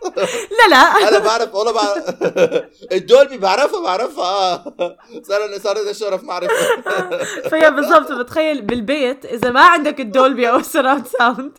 لا 0.58 0.68
لا. 0.70 1.08
أنا 1.08 1.18
بعرف 1.18 1.54
والله 1.54 1.72
بعرف. 1.72 2.14
الدولبي 2.92 3.38
بعرفها 3.38 3.82
بعرفها 3.82 4.24
آه. 4.54 4.96
صار 5.22 5.58
صار 5.58 5.82
لنا 5.82 5.92
شرف 5.92 6.24
معرفة. 6.24 6.54
فهي 7.50 7.70
بالضبط. 7.70 8.12
بتخيل 8.12 8.62
بالبيت 8.62 9.24
إذا 9.24 9.50
ما 9.50 9.60
عندك 9.60 10.00
الدولبي 10.00 10.50
أو 10.50 10.56
ال 10.56 10.62
surround 10.62 11.06
sound 11.06 11.58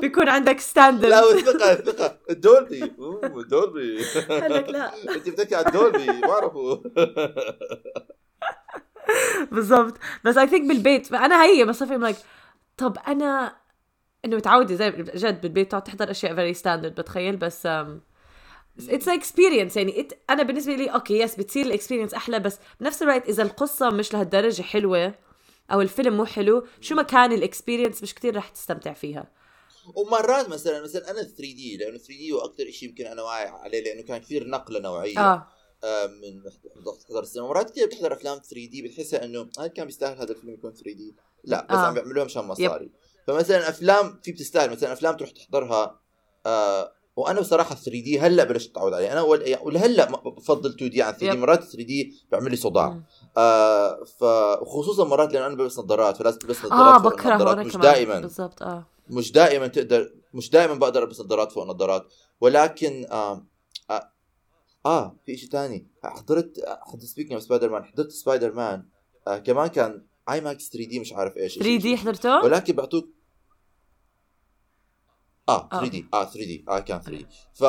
بيكون 0.00 0.28
عندك 0.28 0.54
لا 0.54 0.60
standard 0.60 1.12
الثقه 1.12 1.72
الثقه 1.72 2.16
الدولبي 2.30 2.92
أوه 2.98 3.20
الدولبي 3.40 4.04
قال 4.28 4.52
لك 4.54 4.68
لا. 4.68 4.90
أنت 5.14 5.28
بتحكي 5.28 5.54
على 5.54 5.66
الدولبي 5.66 6.20
بعرفه 6.20 6.82
بالضبط. 9.52 9.94
بس 10.24 10.36
I 10.38 10.46
think 10.46 10.68
بالبيت 10.68 11.12
أنا 11.12 11.44
هي 11.44 11.64
بصفي 11.64 11.96
like 11.96 12.16
طب 12.76 12.96
أنا 13.08 13.59
إنه 14.24 14.36
متعودة 14.36 14.74
زي 14.74 14.90
جد 14.90 15.40
بالبيت 15.40 15.70
تقعد 15.70 15.84
تحضر 15.84 16.10
أشياء 16.10 16.34
very 16.34 16.54
standard 16.54 16.94
بتخيل؟ 16.94 17.36
بس 17.36 17.66
it's 18.88 19.08
experience 19.08 19.76
يعني. 19.76 19.92
it, 19.92 20.14
أنا 20.30 20.42
بالنسبة 20.42 20.74
لي 20.74 20.86
okay 20.86 21.18
yes 21.18 21.36
بتصير 21.36 21.66
ال 21.66 21.70
experience 21.70 22.14
أحلى 22.14 22.40
بس 22.40 22.58
بنفس 22.80 23.02
الوقت 23.02 23.28
إذا 23.28 23.42
القصة 23.42 23.90
مش 23.90 24.12
لهالدرجة 24.12 24.62
حلوة 24.62 25.14
أو 25.72 25.80
الفيلم 25.80 26.16
مو 26.16 26.24
حلو 26.24 26.66
شو 26.80 26.94
ما 26.94 27.02
كان 27.02 27.32
ال 27.32 27.38
experience 27.38 28.02
مش 28.02 28.14
كتير 28.14 28.36
رح 28.36 28.48
تستمتع 28.48 28.92
فيها؟ 28.92 29.30
ومرات 29.94 30.48
مثلا 30.48 30.82
مثلا 30.82 31.10
أنا 31.10 31.22
3D 31.22 31.76
لأنه 31.76 31.98
3D 31.98 32.32
هو 32.32 32.38
أكثر 32.38 32.70
شيء 32.70 32.88
يمكن 32.88 33.06
أنا 33.06 33.22
واعي 33.22 33.46
عليه 33.48 33.84
لأنه 33.84 34.02
كان 34.02 34.18
كثير 34.18 34.48
نقلة 34.48 34.80
نوعية. 34.80 35.18
آه. 35.18 35.46
آه، 35.84 36.06
من 36.06 36.42
تحضر 36.84 37.22
السينما. 37.22 37.48
مرات 37.48 37.70
كثير 37.70 37.86
بتحضر 37.86 38.12
أفلام 38.12 38.38
3D 38.38 38.82
بتحسها 38.82 39.24
إنه 39.24 39.48
هل 39.58 39.66
كان 39.66 39.86
بيستاهل 39.86 40.16
هذا 40.16 40.30
الفيلم 40.30 40.54
يكون 40.54 40.72
3D 40.72 41.14
لا 41.44 41.66
بس 41.70 41.76
آه. 41.76 41.86
عم 41.86 41.94
بيعملوها 41.94 42.24
مشان 42.24 42.44
مصاري. 42.44 42.90
فمثلا 43.32 43.68
أفلام 43.68 44.20
في 44.22 44.32
بتستاهل. 44.32 44.70
مثلا 44.70 44.92
أفلام 44.92 45.16
تروح 45.16 45.30
تحضرها 45.30 46.00
آه 46.46 46.92
وأنا 47.16 47.40
بصراحة 47.40 47.74
3D 47.74 48.20
هلأ 48.20 48.44
بلشت 48.44 48.70
اتعود 48.70 48.92
عليه. 48.92 49.12
أنا 49.12 49.36
يعني 49.46 49.64
ولهلا 49.64 50.10
ما- 50.10 50.18
بفضل 50.30 50.70
2D 50.70 51.02
عن 51.02 51.12
3D. 51.12 51.38
مرات 51.40 51.64
3D 51.64 52.14
بيعمل 52.30 52.50
لي 52.50 52.56
صداع. 52.56 53.00
آه 53.36 54.04
ف 54.04 54.22
وخصوصا 54.62 55.04
مرات 55.04 55.32
لأنه 55.32 55.46
أنا 55.46 55.54
بلبس 55.54 55.78
نظارات 55.78 56.16
فلازم 56.16 56.38
تلبس 56.38 56.64
آه 56.64 56.66
نظارات 56.66 57.02
فوق 57.02 57.12
بكره 57.14 57.54
مش 57.62 57.76
دائما. 57.76 58.20
بالضبط 58.20 58.62
آه. 58.62 58.86
مش 59.08 59.32
دائما 59.32 59.66
تقدر 59.66 60.12
مش 60.34 60.50
دائما 60.50 60.74
بقدر 60.74 61.02
ألبس 61.02 61.20
نظارات 61.20 61.52
فوق 61.52 61.66
نظارات 61.66 62.06
ولكن 62.40 63.06
آه 63.10 63.46
آه, 63.90 64.12
آه 64.86 65.16
في 65.26 65.36
شيء 65.36 65.48
ثاني 65.50 65.86
حضرت 66.04 66.52
حضرت 66.82 67.04
speaking 67.04 67.32
of 67.32 67.42
Spider-Man 67.42 67.84
حضرت 67.84 68.10
سبايدر 68.10 68.52
مان 68.52 68.84
آه 69.28 69.38
كمان 69.38 69.66
كان 69.66 70.06
IMAX 70.30 70.68
3D 70.70 71.00
مش 71.00 71.12
عارف 71.12 71.36
إيش 71.36 71.54
3D 71.54 71.96
حضرته؟ 71.96 72.44
ولكن 72.44 72.76
بيعطوك 72.76 73.08
آه 75.50 75.68
آه. 75.72 75.78
3D 75.80 76.06
آه 76.14 76.24
3D 76.24 76.64
آه 76.68 76.78
كان 76.80 77.00
3 77.02 77.26
ف 77.54 77.64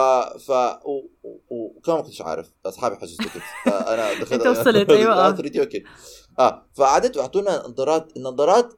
ف 0.45 0.49
و- 0.85 1.07
و- 1.23 1.41
وكمان 1.77 1.97
ما 1.97 2.03
كنتش 2.03 2.21
عارف. 2.21 2.51
أصحابي 2.65 2.95
حجزوا 2.95 3.17
ticket 3.17 3.41
فأنا 3.65 4.13
دخلت 4.13 4.33
أنت 4.33 4.47
وصلت، 4.47 4.89
أيوة، 4.99 5.13
آه. 5.27 5.31
3D 5.31 5.59
okay. 5.61 5.83
آه 6.39 6.65
فقعدت 6.75 7.17
واعطونا 7.17 7.67
نظارات 7.67 8.17
النظارات 8.17 8.73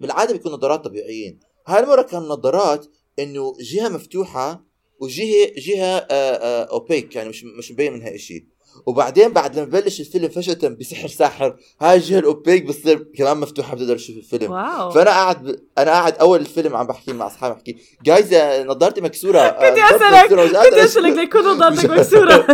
بالعادة 0.00 0.32
بيكون 0.32 0.52
نظارات 0.52 0.84
طبيعيين. 0.84 1.40
هاي 1.66 1.82
المرة 1.82 2.02
كان 2.02 2.22
نظارات 2.22 2.86
إنه 3.18 3.52
جهة 3.60 3.88
مفتوحة 3.88 4.64
وجهة 5.00 5.52
جهة 5.58 5.84
آه 5.96 6.12
آه 6.12 6.64
opaque 6.64 7.16
يعني 7.16 7.28
مش 7.28 7.44
مش 7.58 7.72
مبين 7.72 7.92
منها 7.92 8.16
شيء 8.16 8.46
وبعدين 8.86 9.32
بعد 9.32 9.56
لما 9.56 9.64
ببلش 9.64 10.00
الفيلم 10.00 10.28
فجاه 10.28 10.68
بسحر 10.68 11.08
ساحر 11.08 11.56
هاي 11.80 11.96
الجهه 11.96 12.18
ال 12.18 12.25
opaque 12.25 12.64
بتصير 12.64 13.06
كمان 13.16 13.36
مفتوحه 13.36 13.74
بتقدر 13.76 13.96
تشوف 13.96 14.16
الفيلم. 14.16 14.52
واو. 14.52 14.90
فأنا 14.90 15.10
قاعد 15.10 15.44
ب... 15.44 15.56
أنا 15.78 15.90
قاعد 15.90 16.14
أول 16.18 16.40
الفيلم 16.40 16.76
عم 16.76 16.86
بحكي 16.86 17.12
مع 17.12 17.26
أصحابي 17.26 17.54
بحكي 17.54 17.76
guys 18.04 18.34
آه، 18.34 18.64
نظارتي 18.64 19.00
مكسورة. 19.00 19.38
آه، 19.38 19.70
نظارتي 19.70 19.96
أسألك 19.96 20.56
قادر 20.56 20.84
أسألك 20.84 21.16
ليكون 21.18 21.40
نظارتك 21.40 21.90
مكسورة. 21.90 22.46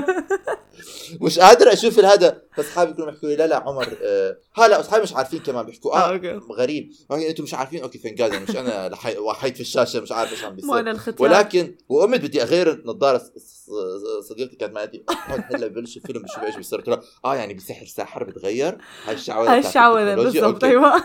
مش 1.21 1.39
قادر 1.39 1.73
أشوف 1.73 1.99
هذا 2.05 2.43
فأصحابي 2.57 2.91
يكونوا 2.91 3.11
بيحكوا 3.11 3.29
لي 3.29 3.37
لا 3.37 3.47
لا 3.47 3.57
عمر 3.57 3.89
آه 4.03 4.37
هلا 4.55 4.81
أصحابي 4.81 5.03
مش 5.03 5.13
عارفين 5.13 5.39
كمان 5.41 5.67
بيحكوا. 5.67 5.93
آه، 5.97 5.99
آه 5.99 6.13
okay. 6.13 6.41
غريب. 6.59 6.91
يعني 7.11 7.29
أنتم 7.31 7.43
مش 7.45 7.55
عارفين؟ 7.55 7.83
okay 7.83 7.99
thank 7.99 8.15
God 8.15 8.35
مش 8.51 8.57
أنا 8.57 8.89
لحي... 8.93 9.19
وحيد 9.19 9.55
في 9.55 9.61
الشاشة 9.61 10.01
مش 10.01 10.13
عارف 10.13 10.33
إيش 10.33 10.45
عم 10.45 10.55
بيصير. 10.57 10.71
ولكن 11.19 11.75
وقمت 11.89 12.21
بدي 12.21 12.43
أغير 12.43 12.83
ص- 13.19 14.29
صديقتي 14.29 14.57
كانت 14.57 14.73
معي 14.75 15.05
هلا 15.27 15.67
ببلش 15.67 15.97
الفيلم. 15.97 16.14
الفيلم 16.17 16.23
بشوف 16.23 16.45
إيش 16.45 16.57
بيصير. 16.57 17.01
آه 17.25 17.37
يعني 17.37 17.55
بسحر 17.55 17.87
ساحر 17.87 18.25
بتغير. 18.25 18.79
هاي 19.07 19.15
الشعوذة 19.15 19.53
هاي 19.53 19.59
بتاعت 19.59 19.71
الشعوذة 19.73 20.03
التكنولوجيا. 20.03 20.41
بالضبط. 20.41 20.65
أيوه. 20.65 21.05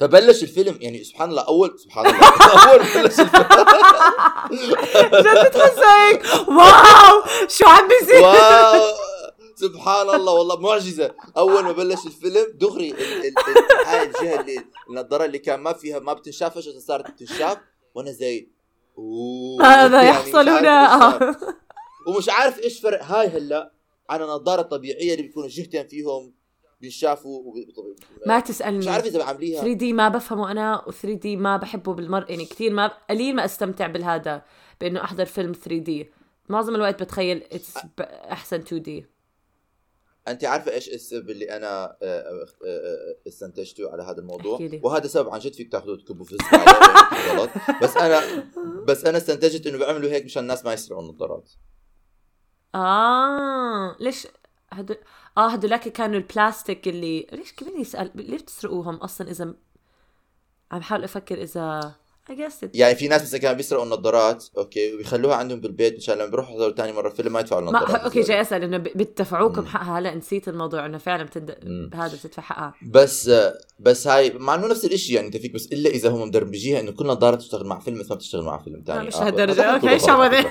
فبلش 0.00 0.42
الفيلم 0.42 0.78
يعني 0.80 1.04
سبحان 1.04 1.30
الله 1.30 1.42
أول 1.42 1.78
سبحان 1.78 2.06
الله 2.06 2.18
أول 2.70 2.78
بلش 2.78 3.20
الفيلم. 3.20 3.46
جد 5.22 5.46
بتحس 5.46 5.78
هيك؟ 5.78 6.24
واو! 6.48 7.22
شو 7.48 7.68
عم 7.68 7.88
بيصير؟ 7.88 8.24
سبحان 9.56 10.10
الله 10.10 10.32
والله 10.32 10.60
معجزة. 10.60 11.14
أول 11.36 11.62
ما 11.64 11.72
بلش 11.72 12.06
الفيلم 12.06 12.46
دغري 12.54 12.94
هاي 13.86 14.02
الجهة 14.02 14.40
اللي 14.40 14.64
النظارة 14.90 15.24
اللي 15.24 15.38
كان 15.38 15.60
ما 15.60 15.72
فيها 15.72 15.98
ما 15.98 16.12
بتنشاف 16.12 16.54
فجأة 16.54 16.78
صارت 16.78 17.10
بتنشاف 17.10 17.58
وأنا 17.94 18.12
زي 18.12 18.48
أوه. 18.98 19.64
هذا 19.66 20.02
يعني 20.02 20.08
يحصل 20.08 20.48
هنا. 20.48 21.36
ومش 22.06 22.28
عارف 22.28 22.58
إيش 22.58 22.80
فرق. 22.80 23.02
هاي 23.04 23.26
هلا 23.28 23.72
عن 24.10 24.22
النظارة 24.22 24.60
الطبيعية 24.60 25.12
اللي 25.12 25.22
بيكونوا 25.22 25.48
جهتين 25.48 25.88
فيهم 25.88 26.34
بينشافوا 26.80 27.38
وب- 27.44 27.96
ما 28.26 28.38
مش 28.38 28.42
تسالني 28.48 28.88
عارف 28.90 29.06
إذا 29.06 29.24
عامليها. 29.24 29.60
3 29.60 29.72
دي 29.72 29.92
ما 29.92 30.08
بفهمه 30.08 30.50
أنا 30.50 30.82
و3 30.88 31.06
دي 31.06 31.36
ما 31.36 31.56
بحبه 31.56 31.94
بالمر 31.94 32.30
يعني 32.30 32.44
كثير 32.44 32.72
ما 32.72 32.86
قليل 33.10 33.36
ما 33.36 33.44
أستمتع 33.44 33.86
بالهذا 33.86 34.42
بإنه 34.80 35.04
أحضر 35.04 35.24
فيلم 35.24 35.52
3 35.52 35.78
دي. 35.78 36.10
معظم 36.48 36.74
الوقت 36.74 37.02
بتخيل 37.02 37.42
اتس 37.52 37.74
أحسن 38.00 38.56
2 38.60 38.82
دي 38.82 39.06
أنت 40.28 40.44
عارفة 40.44 40.72
إيش 40.72 40.88
السبب 40.88 41.30
اللي 41.30 41.56
أنا 41.56 41.96
استنتجته 43.28 43.90
على 43.90 44.02
هذا 44.02 44.18
الموضوع. 44.20 44.58
وهذا 44.82 45.06
سبب 45.06 45.28
عن 45.28 45.38
جد 45.40 45.52
فيك 45.54 45.72
تاخذوه 45.72 45.96
تكبوا 45.96 46.24
في 46.24 46.36
غلط. 47.30 47.50
بس 47.82 47.96
أنا 47.96 48.44
بس 48.88 49.04
أنا 49.04 49.18
استنتجت 49.18 49.66
إنه 49.66 49.78
بيعملوا 49.78 50.10
هيك 50.10 50.24
مشان 50.24 50.42
الناس 50.42 50.64
ما 50.64 50.72
يسرقوا 50.72 51.02
النظارات. 51.02 51.50
آه 52.74 53.96
ليش 54.00 54.28
هدول 54.72 54.96
آه 55.38 55.50
هدولاك 55.50 55.88
كانوا 55.88 56.16
البلاستيك 56.16 56.88
اللي 56.88 57.26
ليش 57.32 57.52
كمان 57.52 57.80
يسال 57.80 58.10
ليش 58.14 58.42
بتسرقوهم 58.42 58.94
أصلا 58.96 59.30
إذا 59.30 59.54
عم 60.72 60.80
بحاول 60.80 61.04
أفكر 61.04 61.42
اذا 61.42 61.94
يعني 62.74 62.94
في 62.94 63.08
ناس 63.08 63.22
مثلا 63.22 63.40
كانوا 63.40 63.56
بيسرقوا 63.56 63.84
النظارات 63.84 64.44
okay 64.58 64.94
وبيخلوها 64.94 65.34
عندهم 65.36 65.60
بالبيت 65.60 65.96
مشان 65.96 66.14
لما 66.14 66.26
بيروحوا 66.26 66.50
يحضروا 66.52 66.74
ثاني 66.74 66.92
مرة 66.92 67.08
فيلم 67.08 67.32
ما 67.32 67.40
يدفعوا 67.40 67.60
ما 67.60 67.68
النظارات. 67.70 68.00
okay 68.02 68.20
جاي 68.20 68.40
أسأل 68.40 68.62
إنه 68.62 68.76
ب- 68.76 68.82
بتدفعوكم 68.82 69.60
مم. 69.60 69.66
حقها؟ 69.66 69.98
هلا 69.98 70.14
نسيت 70.14 70.48
الموضوع 70.48 70.86
إنه 70.86 70.98
فعلا 70.98 71.22
بتد... 71.22 71.50
هذا 71.94 72.16
بتدفع 72.16 72.42
حقها. 72.42 72.74
بس 72.90 73.30
بس 73.78 74.06
هاي 74.06 74.30
مع 74.38 74.54
إنه 74.54 74.66
نفس 74.66 74.84
الشيء 74.84 75.14
يعني 75.16 75.26
انت 75.26 75.36
فيك 75.36 75.52
بس 75.54 75.66
إلا 75.72 75.90
إذا 75.90 76.08
هم 76.10 76.22
مدربجيها 76.28 76.80
إنه 76.80 76.92
كل 76.92 77.06
نظارة 77.06 77.36
تشتغل 77.36 77.66
مع 77.66 77.78
فيلم 77.80 77.98
بس 78.00 78.10
ما 78.10 78.16
بتشتغل 78.16 78.42
مع 78.42 78.58
فيلم 78.62 78.76
آه 78.80 78.84
ثاني 78.92 79.06
مش 79.06 79.16
لهالدرجه 79.16 79.62
okay 79.62 79.98
شعوذة. 79.98 80.38
هاي 80.40 80.46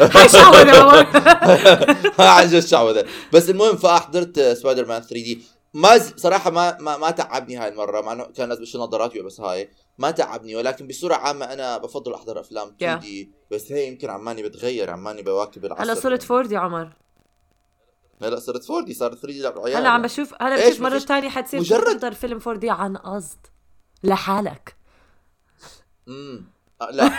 هاي 0.00 0.28
شعوذة. 0.28 1.06
عن 2.18 2.48
جد 2.48 2.60
شعوذة. 2.66 3.04
بس 3.32 3.50
المهم 3.50 3.76
فأحضرت 3.76 4.40
سبايدر 4.40 4.86
مان 4.86 5.00
3 5.02 5.14
دي. 5.14 5.38
ما. 5.74 5.98
صراحة 5.98 6.50
ما 6.50 6.76
ما, 6.80 6.96
ما 6.96 7.10
تعبني 7.10 7.56
هاي 7.56 7.68
المرة. 7.68 8.00
مع 8.00 8.12
إنه 8.12 8.24
كان 8.24 8.48
لازم 8.48 8.62
اشيل 8.62 8.80
نظاراتي 8.80 9.22
بس 9.22 9.40
هاي 9.40 9.70
ما 9.98 10.10
تعبني. 10.10 10.56
ولكن 10.56 10.86
بصورة 10.86 11.14
عامة 11.14 11.52
أنا 11.52 11.78
بفضل 11.78 12.14
أحضر 12.14 12.40
أفلام 12.40 12.68
2D 12.68 13.32
بس 13.50 13.72
هي 13.72 13.86
يمكن 13.88 14.10
عماني 14.10 14.42
بتغير 14.42 14.90
عماني 14.90 15.22
بواكب 15.22 15.64
العصر. 15.64 15.82
هلا 15.82 15.94
صرت 15.94 16.30
4D 16.30 16.56
عمر. 16.56 16.92
هلا 18.22 18.38
صرت 18.38 18.70
4D 18.70 18.94
صارت 18.94 19.18
3D 19.18 19.40
لا 19.42 19.54
عيال 19.64 19.76
هلا 19.76 19.88
عم 19.88 20.02
بشوف 20.02 20.34
هلا 20.42 20.68
بشوف 20.68 20.80
مرة 20.80 20.98
ثانية 20.98 21.28
حتصير 21.28 21.60
مجرد- 21.60 21.84
تحضر 21.84 22.12
فيلم 22.14 22.38
4D 22.46 22.70
عن 22.70 22.96
قصد. 22.96 23.38
لحالك. 24.02 24.76
امم 26.08 26.44
لا. 26.90 27.10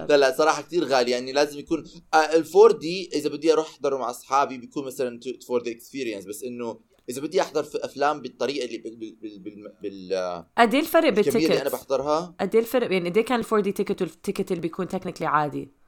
لا 0.10 0.18
لا 0.18 0.36
صراحة 0.38 0.62
كثير 0.62 0.84
غالي 0.84 1.12
يعني 1.12 1.32
لازم 1.32 1.60
يكون 1.60 1.80
ال 2.14 2.46
4D 2.56 3.10
إذا 3.14 3.30
بدي 3.30 3.54
أروح 3.54 3.70
أحضره 3.70 3.98
مع 3.98 4.10
أصحابي 4.10 4.58
بيكون 4.58 4.86
مثلا 4.86 5.20
for 5.48 5.64
the 5.64 5.72
experience 5.72 6.26
بس 6.26 6.44
إنه 6.44 6.80
إذا 7.10 7.22
بدي 7.22 7.42
أحضر 7.42 7.64
في 7.64 7.86
أفلام 7.86 8.22
بالطريقة 8.22 8.66
اللي 8.66 8.78
بال 8.78 8.96
بال 9.22 9.40
بال, 9.40 9.74
بال. 9.82 10.44
قد 10.58 10.74
إيه 10.74 10.82
الفرق 10.82 11.08
الكمية 11.08 11.46
اللي 11.46 11.48
أنا 11.48 11.64
بال 11.64 11.66
ticket؟ 11.66 11.74
بحضرها 11.74 12.36
قد 12.40 12.56
إيه 12.56 12.62
الفرق 12.62 12.92
يعني 12.94 13.10
قد 13.10 13.18
إيه 13.18 13.26
كان 13.26 13.40
ال 13.40 13.46
4D 13.46 13.62
ticket 13.62 13.72
وال 13.72 14.02
ticket 14.02 14.52
اللي 14.52 14.62
بيكون 14.62 14.88
technically 14.88 15.28
عادي؟ 15.28 15.81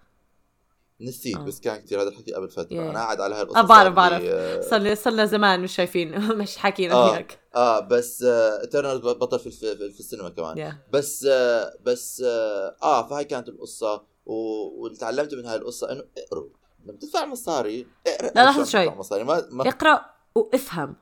نسيت 1.02 1.36
آه. 1.38 1.44
بس 1.44 1.60
كان 1.60 1.82
كثير 1.82 2.02
هذا 2.02 2.10
الحكي 2.10 2.34
قبل 2.34 2.50
فترة 2.50 2.68
Yeah. 2.68 2.80
أنا 2.80 3.00
قاعد 3.00 3.22
على 3.22 3.36
هاي 3.36 3.42
القصة 3.42 3.60
آه، 3.60 3.64
بعرف- 3.64 3.90
لي، 3.90 3.96
بعرف. 3.96 4.24
آه، 4.26 4.62
صار 4.62 4.80
لي 4.80 4.96
صار 4.96 5.14
لنا 5.14 5.26
زمان 5.26 5.60
مش 5.62 5.76
شايفين 5.76 6.20
مش 6.42 6.58
حاكينا 6.58 6.94
آه. 6.94 7.16
فيك 7.16 7.40
آه 7.56 7.80
بس 7.80 8.24
آه 8.24 8.66
ترنر 8.66 8.98
بطل 9.14 9.40
في, 9.40 9.52
في, 9.52 9.76
في, 9.78 9.92
في 9.92 10.00
السينما 10.00 10.30
كمان 10.30 10.58
يا 10.58 10.78
بس 10.94 11.26
آه 11.30 11.74
بس 11.86 12.22
آه, 12.26 12.76
آه 12.84 13.08
فهاي 13.08 13.26
كانت 13.26 13.50
القصة 13.50 14.04
و... 14.26 14.34
واللي 14.82 14.98
تعلمته 14.98 15.38
من 15.38 15.46
هاي 15.46 15.56
القصة 15.56 15.92
إنه 15.92 16.04
اقروا 16.18 16.50
لما 16.86 16.98
تدفع 16.98 17.26
مصاري 17.26 17.88
اقرأ 18.08 18.32
لا، 18.36 18.42
عم 18.42 18.66
شوي. 18.66 18.90
مصاري 18.90 19.24
ما, 19.24 19.48
ما... 19.52 19.70
اقرأ 19.70 20.06
وافهم 20.36 20.96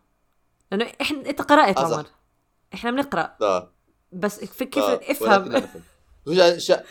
لأنه 0.71 0.91
إحنا 1.01 1.29
أنت 1.29 1.41
قرأت 1.41 1.77
آه،. 1.77 1.85
عمر 1.85 2.05
إحنا 2.73 2.91
بنقرأ 2.91 3.35
آه. 3.41 3.73
بس 4.13 4.45
في 4.45 4.65
كيف 4.65 4.83
آه. 4.83 4.99
افهم 5.11 5.63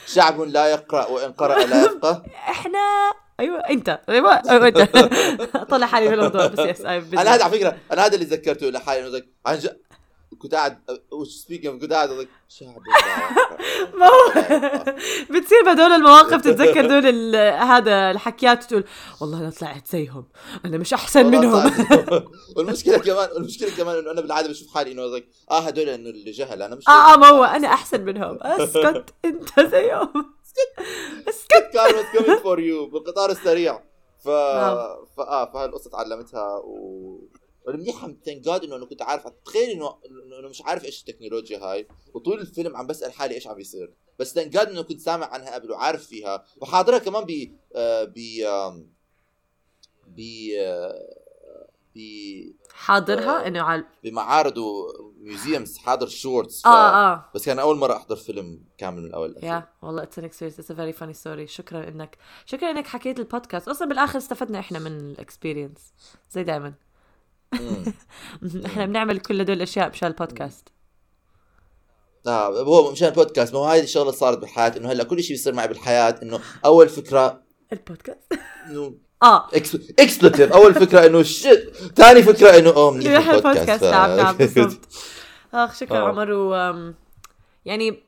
شعب 0.06 0.40
لا 0.40 0.66
يقرأ 0.66 1.06
وإن 1.06 1.32
قرأ 1.32 1.64
لا 1.64 1.84
يفقه. 1.84 2.22
إحنا 2.34 3.12
أيوه 3.40 3.58
أنت. 3.70 4.00
أيوه 4.08 4.42
أيوه 4.50 4.68
أنت. 4.68 4.78
طلع 5.70 5.86
حالي 5.86 6.08
بالموضوع 6.08 6.46
بس 6.46 6.58
يس 6.58 6.80
أنا 6.80 7.34
هذا 7.34 7.44
على 7.44 7.58
فكرة 7.58 7.76
أنا 7.92 8.06
هذا 8.06 8.14
اللي 8.14 8.26
تذكرته 8.26 8.70
لحالي 8.70 9.24
عن 9.46 9.60
كنت 10.42 10.54
قاعد 10.54 10.78
سبيكينج 11.28 11.80
كنت 11.80 11.92
قاعد 11.92 12.28
شعب. 12.48 12.82
ما 13.94 14.06
هو 14.06 14.32
بتصير 15.30 15.64
بهدول 15.64 15.92
المواقف 15.92 16.40
تتذكر 16.40 16.86
دول 16.86 17.36
هذا 17.36 18.10
الحكيات 18.10 18.64
تقول 18.64 18.84
والله 19.20 19.38
أنا 19.38 19.50
طلعت 19.50 19.86
زيهم 19.88 20.24
أنا 20.64 20.78
مش 20.78 20.94
أحسن 20.94 21.26
منهم. 21.26 21.72
والمشكلة 22.56 22.98
كمان 22.98 23.28
والمشكلة 23.34 23.70
كمان 23.76 23.98
إنه 23.98 24.10
أنا 24.10 24.20
بالعادة 24.20 24.48
بشوف 24.48 24.74
حالي 24.74 24.92
إنه 24.92 25.22
آه 25.50 25.58
هدول 25.60 25.88
إنه 25.88 26.10
اللي 26.10 26.30
جهل 26.30 26.62
أنا 26.62 26.76
مش 26.76 26.88
آه 26.88 27.14
آه، 27.14 27.16
ما 27.16 27.26
هو 27.28 27.44
أنا 27.56 27.68
أحسن 27.68 28.04
منهم. 28.04 28.38
اسكت 28.42 29.14
أنت 29.24 29.60
زيهم. 29.60 30.34
اسكت 31.28 31.76
was 31.76 32.18
coming 32.18 32.42
for 32.42 32.58
you 32.58 32.92
بالقطار 32.92 33.30
السريع. 33.30 33.82
ف 34.24 34.28
نعم. 34.28 34.76
فا 35.16 35.22
آه 35.22 35.52
فهاي 35.52 35.64
القصة 35.64 35.90
تعلمتها 35.90 36.56
و 36.64 37.18
والمنيح 37.66 38.00
thank 38.24 38.40
God 38.40 38.64
إنه 38.64 38.76
أنا 38.76 38.86
كنت 38.86 39.02
عارف. 39.02 39.28
تخيل 39.44 39.70
إنه 39.70 39.98
إنه 40.38 40.48
مش 40.48 40.62
عارف 40.62 40.84
إيش 40.84 41.00
التكنولوجيا 41.00 41.58
هاي. 41.58 41.88
وطول 42.14 42.40
الفيلم 42.40 42.76
عم 42.76 42.86
بسأل 42.86 43.12
حالي 43.12 43.34
إيش 43.34 43.46
عم 43.46 43.54
بيصير. 43.54 43.94
بس 44.18 44.34
thank 44.34 44.48
God 44.48 44.68
إنه 44.68 44.82
كنت 44.82 45.00
سامع 45.00 45.26
عنها 45.26 45.54
قبل 45.54 45.70
وعارف 45.70 46.06
فيها. 46.06 46.44
وحاضرها 46.60 46.98
كمان 46.98 47.24
ب 47.24 47.56
آه، 47.74 48.04
ب 48.04 48.14
ب 50.06 50.20
آه، 50.58 51.20
ب 51.96 52.00
حاضرها؟ 52.72 53.44
آه. 53.44 53.46
إنه 53.46 53.62
على 53.62 53.84
بمعارض 54.04 54.58
و 54.58 54.73
museums 54.73 55.78
حاضر 55.78 56.06
shorts 56.06 56.62
ف... 56.62 56.66
آه 56.66 57.12
آه. 57.12 57.30
بس 57.34 57.46
كان 57.46 57.58
أول 57.58 57.76
مرة 57.76 57.96
أحضر 57.96 58.16
فيلم 58.16 58.64
كامل 58.78 59.02
من 59.02 59.08
الأول. 59.08 59.36
يا 59.42 59.68
والله 59.82 60.02
it's 60.02 60.18
an 60.18 60.24
experience 60.24 60.60
it's 60.60 60.72
very 60.72 60.92
funny 60.92 61.12
story 61.12 61.46
شكرا 61.46 61.88
انك 61.88 62.18
شكرا 62.46 62.70
إنك 62.70 62.86
حكيت 62.86 63.18
البودكاست. 63.18 63.68
أصلا 63.68 63.88
بالآخر 63.88 64.18
استفدنا 64.18 64.58
إحنا 64.58 64.78
من 64.78 65.10
ال 65.10 65.18
experience 65.18 65.92
زي 66.30 66.44
دائما. 66.44 66.74
إحنا 68.66 68.86
بنعمل 68.86 69.18
كل 69.20 69.40
هدول 69.40 69.56
الاشياء 69.56 69.90
مشان 69.90 70.08
البودكاست. 70.08 70.68
آه 72.26 72.62
هو 72.62 72.92
مشان 72.92 73.08
البودكاست 73.08 73.52
ما 73.54 73.58
هو 73.58 73.64
هاي 73.64 73.80
الشغلة 73.80 74.10
صارت 74.10 74.38
بالحياة 74.38 74.76
إنه 74.76 74.92
هلأ 74.92 75.04
كل 75.04 75.22
شيء 75.22 75.36
بيصير 75.36 75.54
معي 75.54 75.68
بالحياة 75.68 76.18
إنه 76.22 76.40
أول 76.64 76.88
فكرة 76.88 77.42
البودكاست. 77.72 78.32
إنه 78.66 78.94
آه. 79.22 79.48
اكسبلتيف 79.98 80.52
أول 80.52 80.74
فكرة 80.74 81.06
إنه 81.06 81.22
shit 81.22 81.76
ثاني 81.76 82.22
فكرة 82.22 82.58
إنه 82.58 82.70
oh 82.70 82.90
منيح 82.90 83.06
منيح 83.06 83.28
البودكاست. 83.28 83.84
نعم 83.84 84.16
نعم 84.16 84.36
بالضبط. 84.38 84.78
آخ 85.54 85.74
شكرا 85.74 85.98
آه. 85.98 86.08
عمر 86.08 86.32
و 86.32 86.54
يعني 87.64 88.02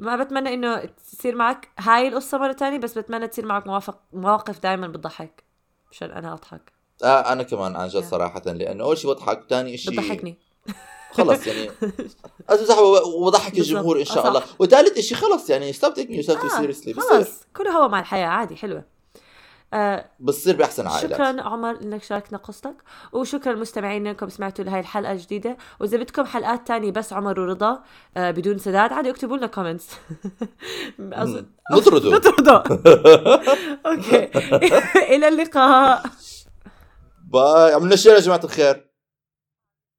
ما 0.00 0.16
بتمنى 0.16 0.54
إنه 0.54 0.84
تصير 0.84 1.34
معك 1.34 1.68
هاي 1.78 2.08
القصة 2.08 2.38
مرة 2.38 2.52
تانية 2.52 2.78
بس 2.78 2.98
بتمنى 2.98 3.28
تصير 3.28 3.46
معك 3.46 3.66
مواقف 3.66 3.94
مواقف 4.12 4.58
دائما 4.58 4.86
بتضحك 4.88 5.44
مشان 5.90 6.10
أنا 6.10 6.32
أضحك. 6.32 6.75
آه 7.04 7.32
أنا 7.32 7.42
كمان 7.42 7.76
عن 7.76 7.88
جد 7.88 8.02
Yeah. 8.02 8.10
صراحة 8.10 8.42
لأنه 8.46 8.84
أول 8.84 8.98
شيء 8.98 9.10
بضحك 9.12 9.42
ثاني 9.50 9.76
شيء 9.76 9.92
بتضحكني. 9.92 10.38
خلص 11.12 11.46
يعني. 11.46 11.70
امزح 12.50 12.78
وبضحك 12.78 13.52
بالضبط. 13.54 13.58
الجمهور 13.68 13.96
إن 13.96 14.00
آه، 14.00 14.04
شاء 14.04 14.16
صح. 14.16 14.24
الله. 14.26 14.42
وثالث 14.58 14.98
شيء 14.98 15.16
خلص 15.18 15.50
يعني 15.50 15.72
yourself 15.72 15.78
too 15.96 15.98
آه، 16.00 16.62
seriously. 16.62 16.96
بصير. 16.96 17.00
خلص 17.00 17.30
كله 17.56 17.70
هو 17.70 17.88
مع 17.88 18.00
الحياة 18.00 18.26
عادي 18.26 18.56
حلوة. 18.56 18.84
آه 19.74 20.04
بتصير 20.20 20.56
بأحسن 20.56 20.86
عائلات. 20.86 21.12
شكرا 21.14 21.42
عمر 21.42 21.70
إنك 21.82 22.02
شاركنا 22.02 22.38
قصتك 22.38 22.74
وشكرا 23.12 23.52
للمستمعين 23.52 24.06
إنكم 24.06 24.28
سمعتوا 24.28 24.64
لهي 24.64 24.80
الحلقة 24.80 25.12
الجديدة. 25.12 25.56
وإذا 25.80 25.96
بدكم 25.98 26.24
حلقات 26.24 26.66
تانية 26.66 26.90
بس 26.90 27.12
عمر 27.12 27.40
ورضا 27.40 27.82
آه 28.16 28.30
بدون 28.30 28.58
سداد 28.58 28.92
عادي 28.92 29.10
اكتبوا 29.10 29.36
لنا 29.36 29.46
comments. 29.46 29.86
نطردوا. 31.72 32.12
نطردوا. 32.16 32.58
okay. 33.86 34.24
إلى 35.16 35.28
اللقاء. 35.28 36.02
bye 37.26 37.72
عملنا 37.72 37.96
share 37.96 38.14
يا 38.14 38.20
جماعة 38.20 38.40
الخير. 38.44 38.90